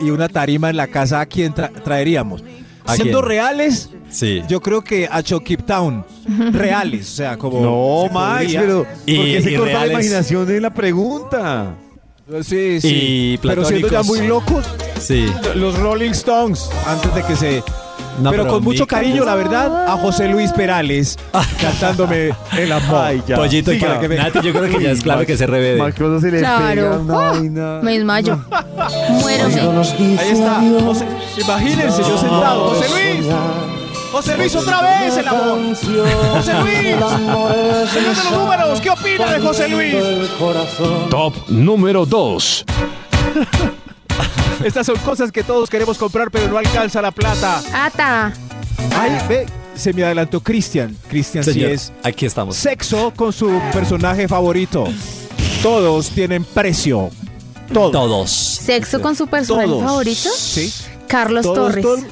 [0.00, 2.42] y una tarima en la casa, ¿a quién tra- traeríamos?
[2.86, 3.28] ¿A Siendo quién?
[3.28, 4.42] reales, Sí.
[4.48, 6.04] yo creo que a Keep Town.
[6.52, 7.60] Reales, o sea, como...
[7.60, 8.60] No, se Max, podría.
[8.60, 11.74] pero Y- ¿por qué se corta la imaginación en la pregunta?
[12.42, 12.88] Sí, sí.
[13.34, 14.64] Y pero siendo ya muy locos,
[14.98, 15.26] Sí.
[15.56, 17.62] los Rolling Stones, antes de que se...
[18.20, 21.18] No, pero, pero con mucho cariño, la verdad, a José Luis Perales
[21.60, 23.00] cantándome el amor.
[23.04, 23.36] Ay, ya.
[23.36, 23.88] Pollito y Siga.
[23.88, 25.78] para que me- Nati, yo creo que ya es clave que se revede.
[26.20, 27.04] Se le Claro.
[27.06, 27.80] pega una ¡Ah!
[27.82, 28.38] Me desmayo.
[29.20, 29.54] Muérome.
[30.18, 30.60] Ahí está.
[30.84, 31.06] José-
[31.38, 32.68] imagínense, yo sentado.
[32.70, 33.26] José Luis.
[34.12, 35.58] José Luis, otra vez el amor.
[35.74, 36.76] José Luis.
[37.90, 39.94] Señor de los números, ¿qué opina de José Luis?
[41.10, 42.64] Top número 2.
[44.64, 47.62] Estas son cosas que todos queremos comprar, pero no alcanza la plata.
[47.72, 48.32] Ata.
[48.96, 50.96] Ay, ve, se me adelantó Cristian.
[51.08, 52.56] Cristian sí es aquí estamos.
[52.56, 54.84] sexo con su personaje favorito.
[55.62, 57.10] Todos tienen precio.
[57.72, 57.92] Todos.
[57.92, 58.30] Todos.
[58.30, 59.82] Sexo con su personaje Todos.
[59.84, 60.28] favorito.
[60.36, 60.72] Sí.
[61.08, 62.04] Carlos Todos, Torres.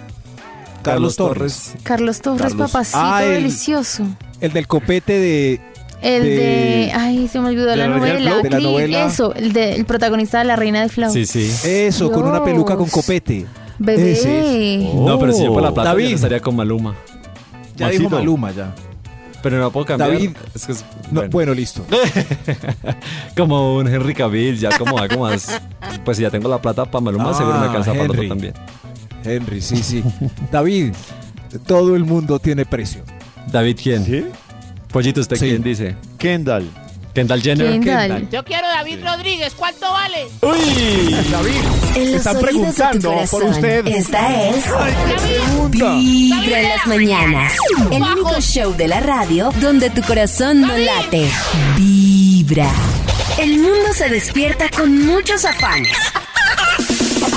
[0.82, 1.72] Carlos Torres.
[1.82, 2.70] Carlos Torres, Carlos.
[2.70, 4.04] papacito Ah, el- delicioso.
[4.40, 5.60] El del copete de.
[6.02, 8.42] El de, de- Ay, se me olvidó de la novela.
[8.42, 9.06] De la novela.
[9.06, 11.12] Eso, el, de, el protagonista de La Reina del Flow.
[11.12, 11.50] Sí, sí.
[11.64, 13.46] Eso, con una peluca con copete.
[13.78, 14.12] Bebé.
[14.12, 16.08] Ese No, pero si yo por la plata David.
[16.10, 16.94] yo estaría con Maluma.
[17.76, 18.04] Ya Maxito.
[18.04, 18.74] dijo Maluma, ya.
[19.42, 20.10] Pero no puedo cambiar.
[20.12, 20.30] David.
[20.54, 21.52] Es que es- No, bueno.
[21.54, 21.84] listo.
[23.36, 25.60] como un Henry Cavill, ya como algo más.
[26.04, 28.22] Pues si ya tengo la plata para Maluma, Ah, seguro me alcanza para el otro
[28.22, 28.28] Henry.
[28.28, 28.54] también.
[29.24, 30.02] Henry, sí, sí.
[30.50, 30.94] David,
[31.66, 33.02] todo el mundo tiene precio.
[33.50, 34.04] David, ¿quién?
[34.04, 34.24] ¿Sí?
[34.92, 35.48] Pollito, ¿usted Sí.
[35.48, 35.96] quién dice?
[36.18, 36.68] Kendall.
[37.14, 37.80] Kendall Jenner.
[37.80, 38.28] Kendall.
[38.30, 39.52] Yo quiero David Rodríguez.
[39.54, 40.26] ¿Cuánto vale?
[40.40, 41.14] ¡Uy!
[41.30, 41.50] David,
[41.96, 43.86] En los están oídos de tu preguntando por corazón, usted.
[43.86, 45.94] Esta es Pregunta.
[45.96, 47.52] Vibra en las mañanas.
[47.90, 51.28] El único show de la radio donde tu corazón no late.
[51.76, 52.70] Vibra.
[53.38, 55.92] El mundo se despierta con muchos afanes.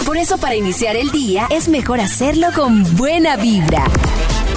[0.06, 3.84] Por eso para iniciar el día es mejor hacerlo con buena vibra.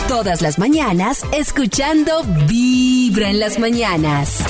[0.09, 4.43] Todas las mañanas escuchando Vibra en las mañanas.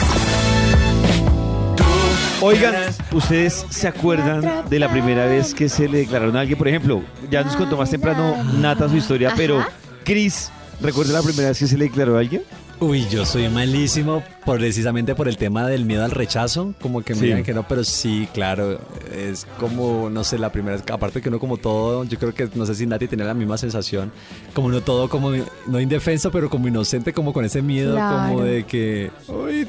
[2.40, 2.74] Oigan,
[3.10, 6.56] ¿ustedes se acuerdan de la primera vez que se le declararon a alguien?
[6.56, 9.66] Por ejemplo, ya nos contó más temprano Nata su historia, pero
[10.04, 12.42] Chris, ¿recuerda la primera vez que se le declaró a alguien?
[12.78, 17.14] Uy, yo soy malísimo por, precisamente por el tema del miedo al rechazo, como que
[17.14, 17.26] me Sí.
[17.26, 18.78] digan que no, pero sí, claro,
[19.14, 22.48] es como, no sé, la primera vez, aparte que uno como todo, yo creo que,
[22.54, 24.10] no sé si Nati tenía la misma sensación,
[24.54, 25.32] como uno todo como,
[25.66, 28.42] no indefenso, pero como inocente, como con ese miedo, como Claro.
[28.42, 29.66] de que, uy,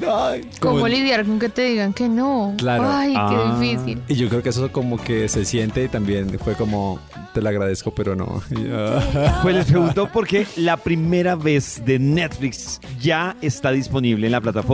[0.60, 2.54] ¿Cómo como- lidiar con que te digan que no?
[2.56, 2.84] Claro.
[2.86, 3.56] Ay, Ah.
[3.60, 4.02] qué difícil.
[4.08, 6.98] Y yo creo que eso como que se siente y también fue como,
[7.34, 8.42] te lo agradezco, pero no.
[9.42, 14.69] Pues les pregunto porque la primera vez de Netflix ya está disponible en la plataforma.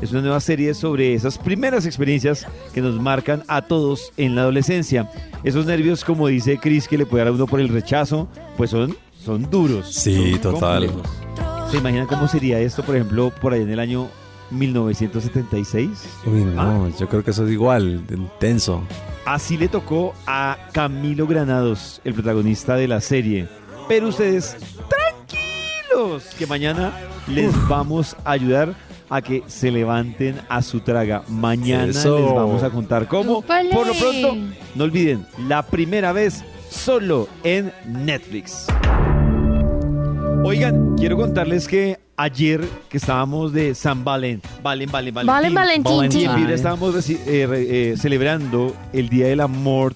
[0.00, 4.42] Es una nueva serie sobre esas primeras experiencias que nos marcan a todos en la
[4.42, 5.10] adolescencia.
[5.42, 8.70] Esos nervios, como dice Chris, que le puede dar a uno por el rechazo, pues
[8.70, 9.92] son, son duros.
[9.92, 10.86] Sí, son total.
[10.86, 11.10] complejos.
[11.68, 14.08] ¿Se imaginan cómo sería esto, por ejemplo, por ahí en el año
[14.52, 15.90] 1976?
[16.26, 18.84] Uy, no, yo creo que eso es igual, intenso.
[19.26, 23.48] Así le tocó a Camilo Granados, el protagonista de la serie.
[23.88, 24.56] Pero ustedes,
[24.88, 26.92] tranquilos, que mañana
[27.26, 28.76] les vamos a ayudar
[29.14, 31.22] a que se levanten a su traga.
[31.28, 32.18] Mañana Eso.
[32.18, 33.38] les vamos a contar cómo.
[33.38, 33.70] ¡Úpale!
[33.70, 34.36] Por lo pronto,
[34.74, 38.66] no olviden, la primera vez solo en Netflix.
[40.42, 46.20] Oigan, quiero contarles que ayer que estábamos de San Valen, Valen, Valen, Valentín, Valen, Valentín.
[46.20, 49.94] y en Vibra estábamos eh, eh, celebrando el Día del Amor.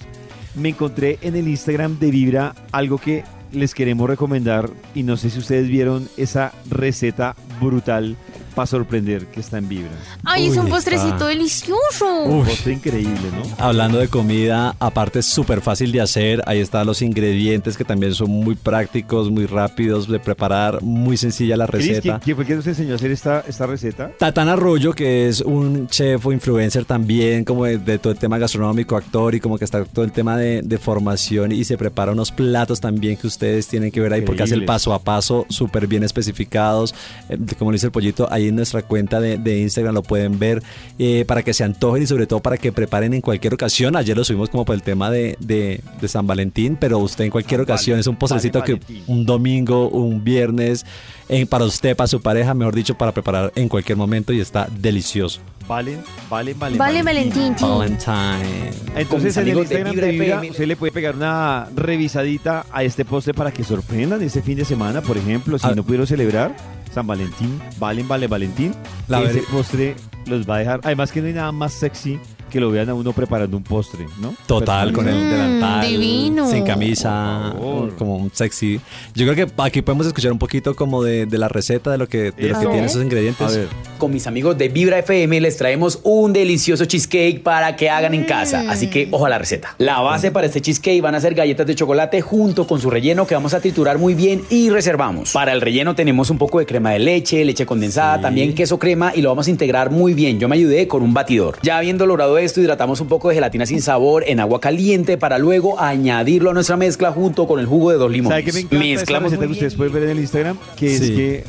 [0.54, 5.30] Me encontré en el Instagram de Vibra algo que les queremos recomendar y no sé
[5.30, 8.16] si ustedes vieron esa receta brutal
[8.58, 9.92] para sorprender que está en Vibra.
[10.24, 10.74] Ay, es un está.
[10.74, 12.24] postrecito delicioso.
[12.24, 13.64] Un postre increíble, ¿no?
[13.64, 16.42] Hablando de comida, aparte es súper fácil de hacer.
[16.44, 21.56] Ahí están los ingredientes que también son muy prácticos, muy rápidos de preparar, muy sencilla
[21.56, 22.18] la Cris, ¿quién, receta.
[22.18, 24.10] quién fue que nos enseñó a hacer esta, esta receta?
[24.18, 28.38] Tatán Arroyo, que es un chef o influencer también, como de, de todo el tema
[28.38, 32.10] gastronómico, actor y como que está todo el tema de, de formación y se prepara
[32.10, 35.46] unos platos también que ustedes tienen que ver ahí porque hace el paso a paso
[35.48, 36.92] súper bien especificados.
[37.28, 40.38] Eh, como dice el pollito, ahí ahí en nuestra cuenta de, de Instagram, lo pueden
[40.38, 40.62] ver
[40.98, 43.96] eh, para que se antojen y sobre todo para que preparen en cualquier ocasión.
[43.96, 47.30] Ayer lo subimos como por el tema de, de- de San Valentín, pero usted en
[47.30, 50.84] cualquier ocasión es un postrecito que un domingo, un viernes,
[51.28, 54.66] eh, para usted, para su pareja, mejor dicho, para preparar en cualquier momento y está
[54.80, 55.40] delicioso.
[55.68, 56.78] Valen, valen, valen.
[56.78, 57.54] Vale, Valentín.
[57.60, 58.70] Valentine.
[58.96, 63.34] Entonces en el Instagram de Vibra, usted le puede pegar una revisadita a este postre
[63.34, 65.74] para que sorprendan este fin de semana, por ejemplo, si Ah.
[65.74, 66.56] no pudieron celebrar
[66.98, 68.74] San Valentín, Valen, Vale, Valentín,
[69.06, 69.94] La ese postre
[70.26, 70.80] los va a dejar.
[70.82, 72.18] Además que no hay nada más sexy
[72.48, 74.34] que lo vean a uno preparando un postre, ¿no?
[74.46, 76.50] Total, con el Mm, delantal, divino.
[76.50, 77.54] sin camisa,
[77.98, 78.80] como un sexy.
[79.14, 82.08] Yo creo que aquí podemos escuchar un poquito como de, de la receta, de lo
[82.08, 83.46] que, de lo que tiene esos ingredientes.
[83.46, 83.68] A ver,
[83.98, 88.24] Con mis amigos de Vibra FM les traemos un delicioso cheesecake para que hagan en
[88.24, 88.64] casa.
[88.68, 89.74] Así que ojo a la receta.
[89.78, 93.26] La base para este cheesecake van a ser galletas de chocolate junto con su relleno
[93.26, 95.32] que vamos a triturar muy bien y reservamos.
[95.32, 98.22] Para el relleno tenemos un poco de crema de leche, leche condensada, Sí.
[98.22, 100.38] también queso crema y lo vamos a integrar muy bien.
[100.38, 101.58] Yo me ayudé con un batidor.
[101.62, 105.38] Ya habiendo logrado esto, hidratamos un poco de gelatina sin sabor en agua caliente para
[105.38, 108.30] luego añadirlo a nuestra mezcla junto con el jugo de dos limones.
[108.38, 108.60] ¿sabe qué me
[108.92, 110.56] esta Mezclamos que ustedes pueden ver en el Instagram?
[110.76, 111.14] Que es Sí.
[111.16, 111.44] que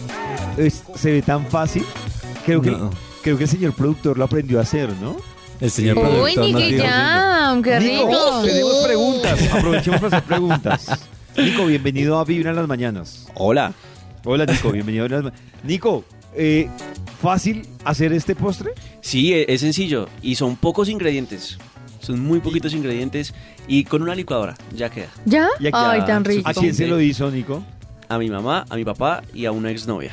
[0.58, 1.86] es- se ve tan fácil.
[2.46, 2.90] Creo que, No.
[3.22, 5.18] creo que el señor productor lo aprendió a hacer, ¿no?
[5.62, 8.42] El señor Uy, productor nos Nicky Jam, qué Nico, rico.
[8.46, 9.40] tenemos preguntas.
[9.54, 10.88] Aprovechemos para hacer preguntas.
[11.38, 13.28] Nico, bienvenido a Vibra en las mañanas.
[13.36, 13.74] Hola.
[14.26, 15.50] Hola, Nico, bienvenido a Vibra en las mañanas.
[15.64, 16.04] Nico,
[16.36, 16.70] eh,
[17.22, 18.72] ¿fácil hacer este postre?
[19.02, 21.58] Sí, e- es sencillo y son pocos ingredientes.
[22.02, 23.34] Son muy poquitos ingredientes
[23.68, 25.10] y con una licuadora ya queda.
[25.26, 25.48] ¿Ya?
[25.74, 26.48] Ay, tan rico.
[26.50, 27.64] ¿A quién se lo hizo, Nico?
[28.08, 30.12] A mi mamá, a mi papá y a una exnovia.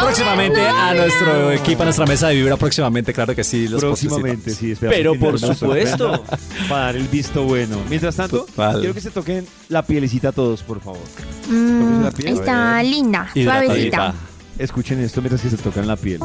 [0.00, 3.68] Próximamente a nuestro equipo, a nuestra mesa de vibra, próximamente, claro que sí.
[3.68, 4.78] Los Próximamente, postrecitos.
[4.80, 4.86] sí.
[4.90, 6.24] Pero por supuesto.
[6.68, 7.78] Para dar el visto bueno.
[7.88, 8.80] Mientras tanto, Total.
[8.80, 11.00] quiero que se toquen la pielecita a todos, por favor.
[11.48, 12.34] Mm, la piel.
[12.34, 13.64] está linda, Hidratadita.
[13.96, 14.14] suavecita.
[14.60, 16.20] Escuchen esto mientras que se tocan la piel.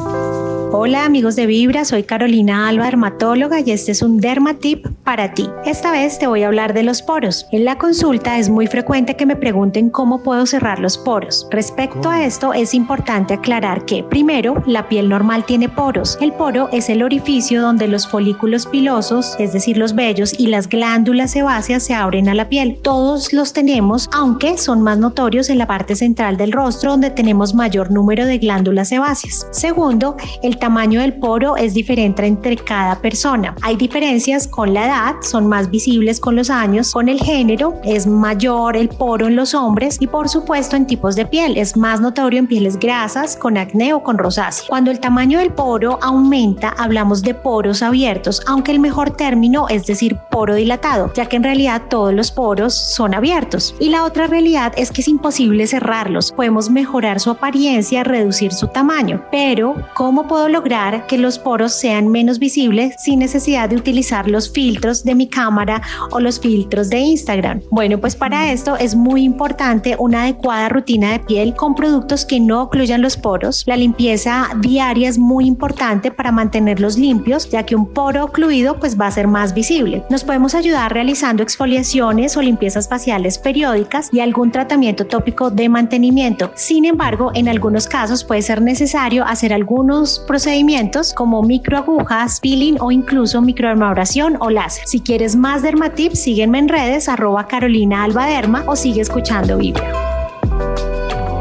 [0.72, 5.48] Hola amigos de Vibra, soy Carolina Alba, dermatóloga y este es un Dermatip para ti.
[5.64, 7.46] Esta vez te voy a hablar de los poros.
[7.52, 11.46] En la consulta es muy frecuente que me pregunten cómo puedo cerrar los poros.
[11.52, 16.18] Respecto a esto es importante aclarar que primero, la piel normal tiene poros.
[16.20, 20.68] El poro es el orificio donde los folículos pilosos, es decir, los vellos y las
[20.68, 22.80] glándulas sebáceas se abren a la piel.
[22.82, 27.54] Todos los tenemos, aunque son más notorios en la parte central del rostro donde tenemos
[27.54, 29.46] mayor número de glándulas sebáceas.
[29.52, 33.54] Segundo, el tamaño del poro es diferente entre cada persona.
[33.62, 38.06] Hay diferencias con la edad, son más visibles con los años, con el género, es
[38.06, 42.00] mayor el poro en los hombres y por supuesto en tipos de piel, es más
[42.00, 44.66] notorio en pieles grasas, con acné o con rosácea.
[44.68, 49.86] Cuando el tamaño del poro aumenta, hablamos de poros abiertos, aunque el mejor término es
[49.86, 53.74] decir poro dilatado, ya que en realidad todos los poros son abiertos.
[53.78, 58.68] Y la otra realidad es que es imposible cerrarlos, podemos mejorar su apariencia, reducir su
[58.68, 64.28] tamaño, pero ¿cómo puedo lograr que los poros sean menos visibles sin necesidad de utilizar
[64.28, 67.60] los filtros de mi cámara o los filtros de Instagram?
[67.70, 72.40] Bueno, pues para esto es muy importante una adecuada rutina de piel con productos que
[72.40, 73.64] no ocluyan los poros.
[73.66, 78.98] La limpieza diaria es muy importante para mantenerlos limpios, ya que un poro ocluido pues
[78.98, 80.04] va a ser más visible.
[80.10, 86.50] Nos podemos ayudar realizando exfoliaciones o limpiezas faciales periódicas y algún tratamiento tópico de mantenimiento.
[86.54, 92.92] Sin embargo, en algunos casos puede ser necesario hacer algunos procedimientos como microagujas, peeling o
[92.92, 94.86] incluso microdermabrasión o láser.
[94.86, 100.28] Si quieres más dermatips, sígueme en redes arroba Carolina Alba Derma o sigue escuchando Vibra.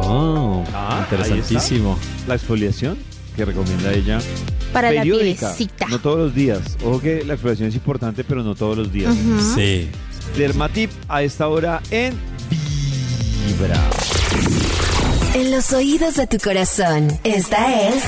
[0.05, 0.63] Oh,
[1.01, 1.99] interesantísimo.
[2.25, 2.97] La exfoliación
[3.35, 4.19] que recomienda ella.
[4.71, 5.87] Para la periódica, pielecita.
[5.89, 6.77] No todos los días.
[6.81, 9.13] Ojo que la exfoliación es importante, pero no todos los días.
[9.55, 9.89] Sí.
[10.37, 12.13] Dermatip a esta hora en
[13.45, 13.77] Vibra.
[15.35, 18.05] En los oídos de tu corazón, esta es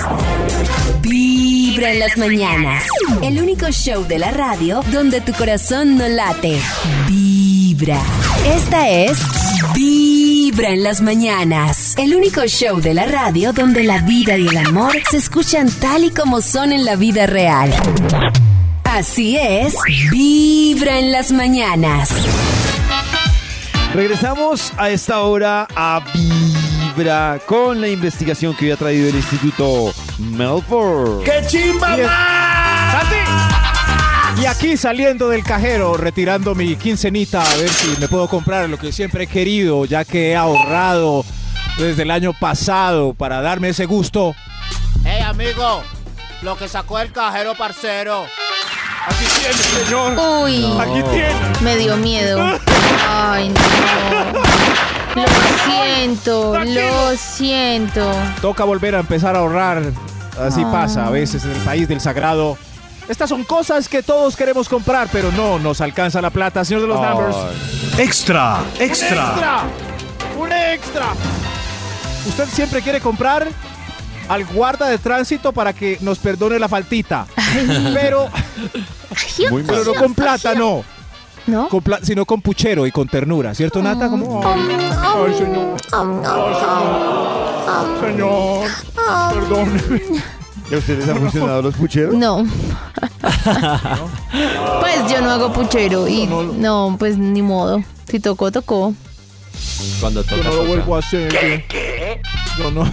[1.01, 2.85] Vibra en las mañanas.
[3.21, 6.57] El único show de la radio donde tu corazón no late.
[7.05, 7.99] Vibra.
[8.55, 9.17] Esta es
[9.75, 11.95] Vibra en las mañanas.
[11.97, 16.05] El único show de la radio donde la vida y el amor se escuchan tal
[16.05, 17.73] y como son en la vida real.
[18.85, 19.75] Así es,
[20.11, 22.09] Vibra en las mañanas.
[23.93, 26.46] Regresamos a esta hora a Vibra
[27.45, 31.23] con la investigación que hoy ha traído el Instituto Melford.
[31.23, 32.09] ¡Qué chimba Y es-
[34.41, 38.77] Y aquí saliendo del cajero, retirando mi quincenita, a ver si me puedo comprar lo
[38.79, 41.23] que siempre he querido, ya que he ahorrado
[41.77, 44.33] desde el año pasado para darme ese gusto.
[45.05, 45.83] Hey, amigo,
[46.41, 48.25] lo que sacó el cajero, parcero.
[49.05, 49.53] Aquí tiene,
[49.85, 50.17] señor.
[50.43, 51.35] Uy, Aquí tiene.
[51.61, 52.59] me dio miedo.
[53.07, 54.66] Ay, no.
[55.21, 58.11] Lo siento, lo siento.
[58.41, 59.81] Toca volver a empezar a ahorrar.
[60.39, 60.71] Así Ah.
[60.71, 62.57] pasa a veces en el país del sagrado.
[63.09, 66.87] Estas son cosas que todos queremos comprar, pero no nos alcanza la plata, señor de
[66.89, 67.09] los Ay.
[67.09, 67.37] numbers.
[67.97, 69.07] Extra, ¡Un extra.
[69.31, 69.63] extra!
[70.37, 71.05] ¡Un extra!
[72.27, 73.47] Usted siempre quiere comprar
[74.27, 77.25] al guarda de tránsito para que nos perdone la faltita.
[77.93, 78.27] Pero,
[79.65, 80.83] pero no con plata, no.
[81.47, 81.69] ¿No?
[81.69, 84.09] Con pla- sino con puchero y con ternura, ¿cierto, Nata?
[84.09, 84.97] Como, ay, señor.
[85.13, 85.77] Ay, señor.
[88.01, 88.67] Señor,
[89.33, 89.81] perdón.
[90.69, 92.13] ¿Y a ustedes han funcionado los pucheros?
[92.15, 92.45] No.
[94.79, 97.81] Pues yo no hago puchero y no, pues ni modo.
[98.09, 98.93] Si tocó, tocó.
[99.99, 100.67] Cuando Yo toca, no lo toca.
[100.67, 101.65] vuelvo a hacer.
[102.57, 102.89] Yo no.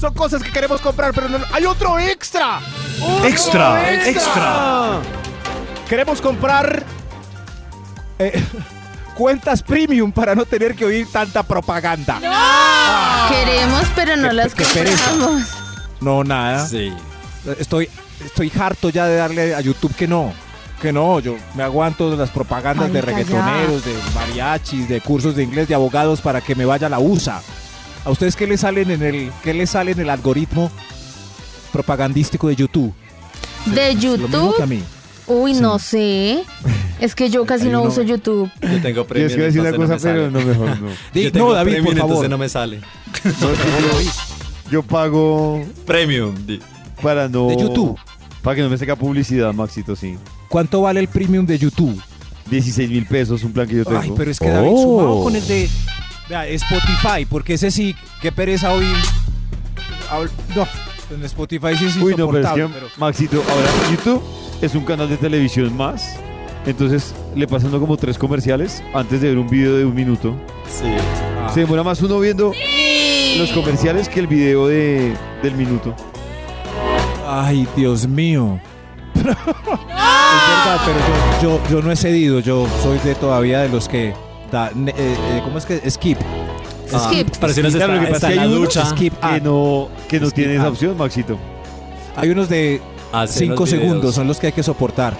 [0.00, 1.38] Son cosas que queremos comprar, pero no.
[1.52, 2.60] ¡Hay otro extra!
[3.02, 4.98] ¡Otro Extra, extra.
[5.88, 6.84] Queremos comprar
[8.20, 8.44] eh,
[9.16, 12.18] cuentas premium para no tener que oír tanta propaganda.
[13.28, 15.42] Queremos, pero no Qué- las qué compramos.
[16.00, 16.66] No, nada.
[16.66, 16.92] Sí.
[17.58, 17.88] Estoy,
[18.24, 20.32] estoy harto ya de darle a YouTube que no.
[20.80, 25.42] Que no, yo me aguanto de las propagandas de reggaetoneros, de mariachis, de cursos de
[25.42, 27.42] inglés, de abogados para que me vaya la USA.
[28.06, 30.70] ¿A ustedes qué les salen en el, qué les sale en el algoritmo
[31.70, 32.94] propagandístico de YouTube?
[33.66, 34.66] De Lo mismo que a YouTube.
[34.68, 34.82] mí.
[35.26, 36.44] Uy, no sé.
[37.00, 38.50] Es que yo casi no uso YouTube.
[38.60, 39.04] Yo tengo.
[39.06, 40.88] Tienes que decir una cosa, pero no, mejor no.
[41.14, 42.10] Di- Yo tengo no, David, premium, por favor.
[42.10, 42.80] entonces no me sale.
[43.24, 44.10] No, yo,
[44.70, 46.34] yo pago Premium.
[46.46, 46.60] di.
[47.02, 47.48] para no...
[47.48, 47.98] De YouTube.
[48.42, 50.16] Para que no me seca publicidad, Maxito, sí.
[50.48, 52.00] ¿Cuánto vale el premium de YouTube?
[52.50, 53.98] 16 mil pesos, un plan que yo tengo.
[54.00, 54.82] Ay, pero es que David Oh.
[54.82, 55.68] sumado con el de
[56.28, 58.94] vea, Spotify, porque ese sí, qué pereza oír.
[60.10, 60.66] habl- No,
[61.16, 64.22] en Spotify sí es Uy, no, pero es que, pero- Maxito, ahora YouTube
[64.62, 66.16] es un canal de televisión más.
[66.66, 70.34] Entonces le pasan como tres comerciales antes de ver un video de un minuto.
[70.68, 70.84] Sí.
[71.42, 71.50] Ah.
[71.52, 72.52] Se demora más uno viendo
[73.38, 75.94] los comerciales que el video de, del minuto.
[77.26, 78.60] Ay, Dios mío.
[79.14, 80.98] es verdad, pero
[81.42, 82.40] yo, yo, yo no he cedido.
[82.40, 84.12] Yo soy de todavía de los que.
[84.52, 85.90] da- eh, eh, ¿Cómo es que?
[85.90, 86.18] Skip.
[86.92, 87.36] Ah, Skip.
[87.38, 89.42] Parece una Claro, lo que pasa hay Skip que ad.
[89.42, 91.38] no, que no Skip tiene esa opción, Maxito.
[92.16, 92.80] Hay unos de
[93.12, 93.84] Hace 5 los videos.
[93.86, 95.14] segundos, son los que hay que soportar.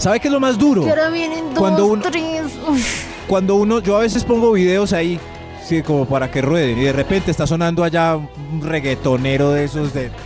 [0.00, 0.82] ¿Sabe qué es lo más duro?
[0.82, 2.42] Que ahora vienen dos, Cuando uno- tres.
[2.66, 3.04] Uf.
[3.28, 5.20] Cuando uno, yo a veces pongo videos ahí,
[5.64, 9.92] sí, como para que rueden, y de repente está sonando allá un reggaetonero de esos
[9.92, 10.10] de.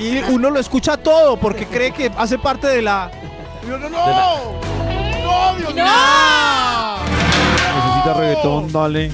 [0.00, 3.10] Y uno lo escucha todo porque cree que hace parte de la.
[3.66, 5.84] Y uno, no, no, Dios mío.
[7.74, 9.10] Necesita reggaetón, dale.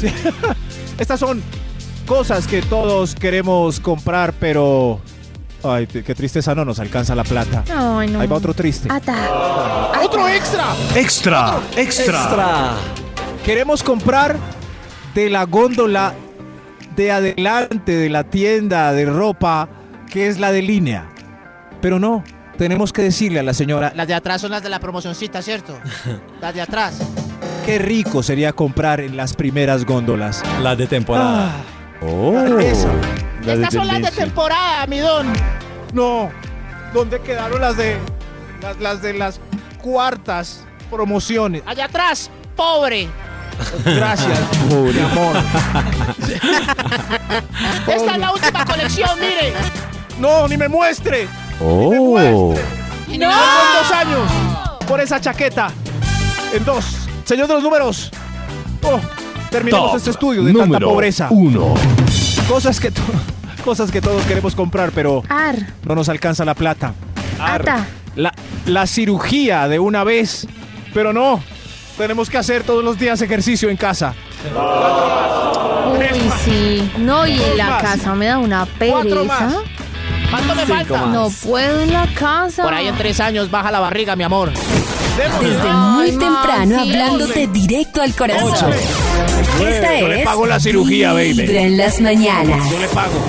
[0.00, 0.06] Sí.
[0.98, 1.42] Estas son
[2.06, 5.00] cosas que todos queremos comprar, pero.
[5.64, 7.64] Ay, qué tristeza, no nos alcanza la plata.
[7.74, 8.20] Ay, no.
[8.20, 8.88] Ahí va otro triste.
[8.90, 9.92] Ata.
[10.02, 10.64] ¡Otro extra!
[10.94, 12.04] Extra, extra.
[12.04, 12.70] Extra.
[13.44, 14.36] Queremos comprar
[15.14, 16.14] de la góndola
[16.96, 19.68] de adelante de la tienda de ropa,
[20.10, 21.08] que es la de línea.
[21.80, 22.22] Pero no,
[22.58, 25.78] tenemos que decirle a la señora, Las de atrás son las de la promocioncita, ¿cierto?
[26.40, 26.98] Las de atrás.
[27.64, 30.42] qué rico sería comprar en las primeras góndolas.
[30.60, 31.52] Las de temporada.
[32.02, 32.88] Oh, Esa.
[33.44, 35.32] La Estas son las de temporada, mi don.
[35.92, 36.30] No,
[36.92, 37.98] ¿dónde quedaron las de
[38.62, 39.40] las, las de las
[39.82, 41.62] cuartas promociones?
[41.66, 43.08] Allá atrás, pobre.
[43.84, 44.38] Gracias,
[44.68, 45.36] mi amor.
[47.86, 49.52] Esta es la última colección, mire.
[50.18, 51.28] No, ni me muestre.
[51.60, 52.54] Oh, Vuelvo
[53.08, 54.30] en dos años
[54.86, 55.70] por esa chaqueta.
[56.54, 56.84] En dos.
[57.24, 58.10] Señor de los números.
[58.82, 58.98] Oh,
[59.50, 61.28] terminamos Top este estudio de tanta pobreza.
[61.30, 61.74] uno.
[62.48, 63.02] Cosas que, to-
[63.64, 65.56] cosas que todos queremos comprar, pero Ar.
[65.84, 66.92] no nos alcanza la plata.
[67.40, 67.86] Ata.
[68.16, 68.32] La,
[68.66, 70.46] la cirugía de una vez,
[70.92, 71.42] pero no.
[71.96, 74.14] Tenemos que hacer todos los días ejercicio en casa.
[75.98, 76.92] Uy, sí.
[76.98, 77.82] No, y en la más.
[77.82, 79.52] casa me da una pereza.
[80.30, 80.98] ¿Cuánto me falta?
[81.06, 81.08] más.
[81.08, 82.62] No puedo en la casa.
[82.62, 84.50] Por ahí en tres años baja la barriga, mi amor.
[85.16, 88.72] Desde muy temprano hablándote directo al corazón.
[89.60, 91.32] Esta Yo le es pago la cirugía, baby.
[91.32, 92.70] Vibra en las mañanas.
[92.70, 93.20] Yo le pago.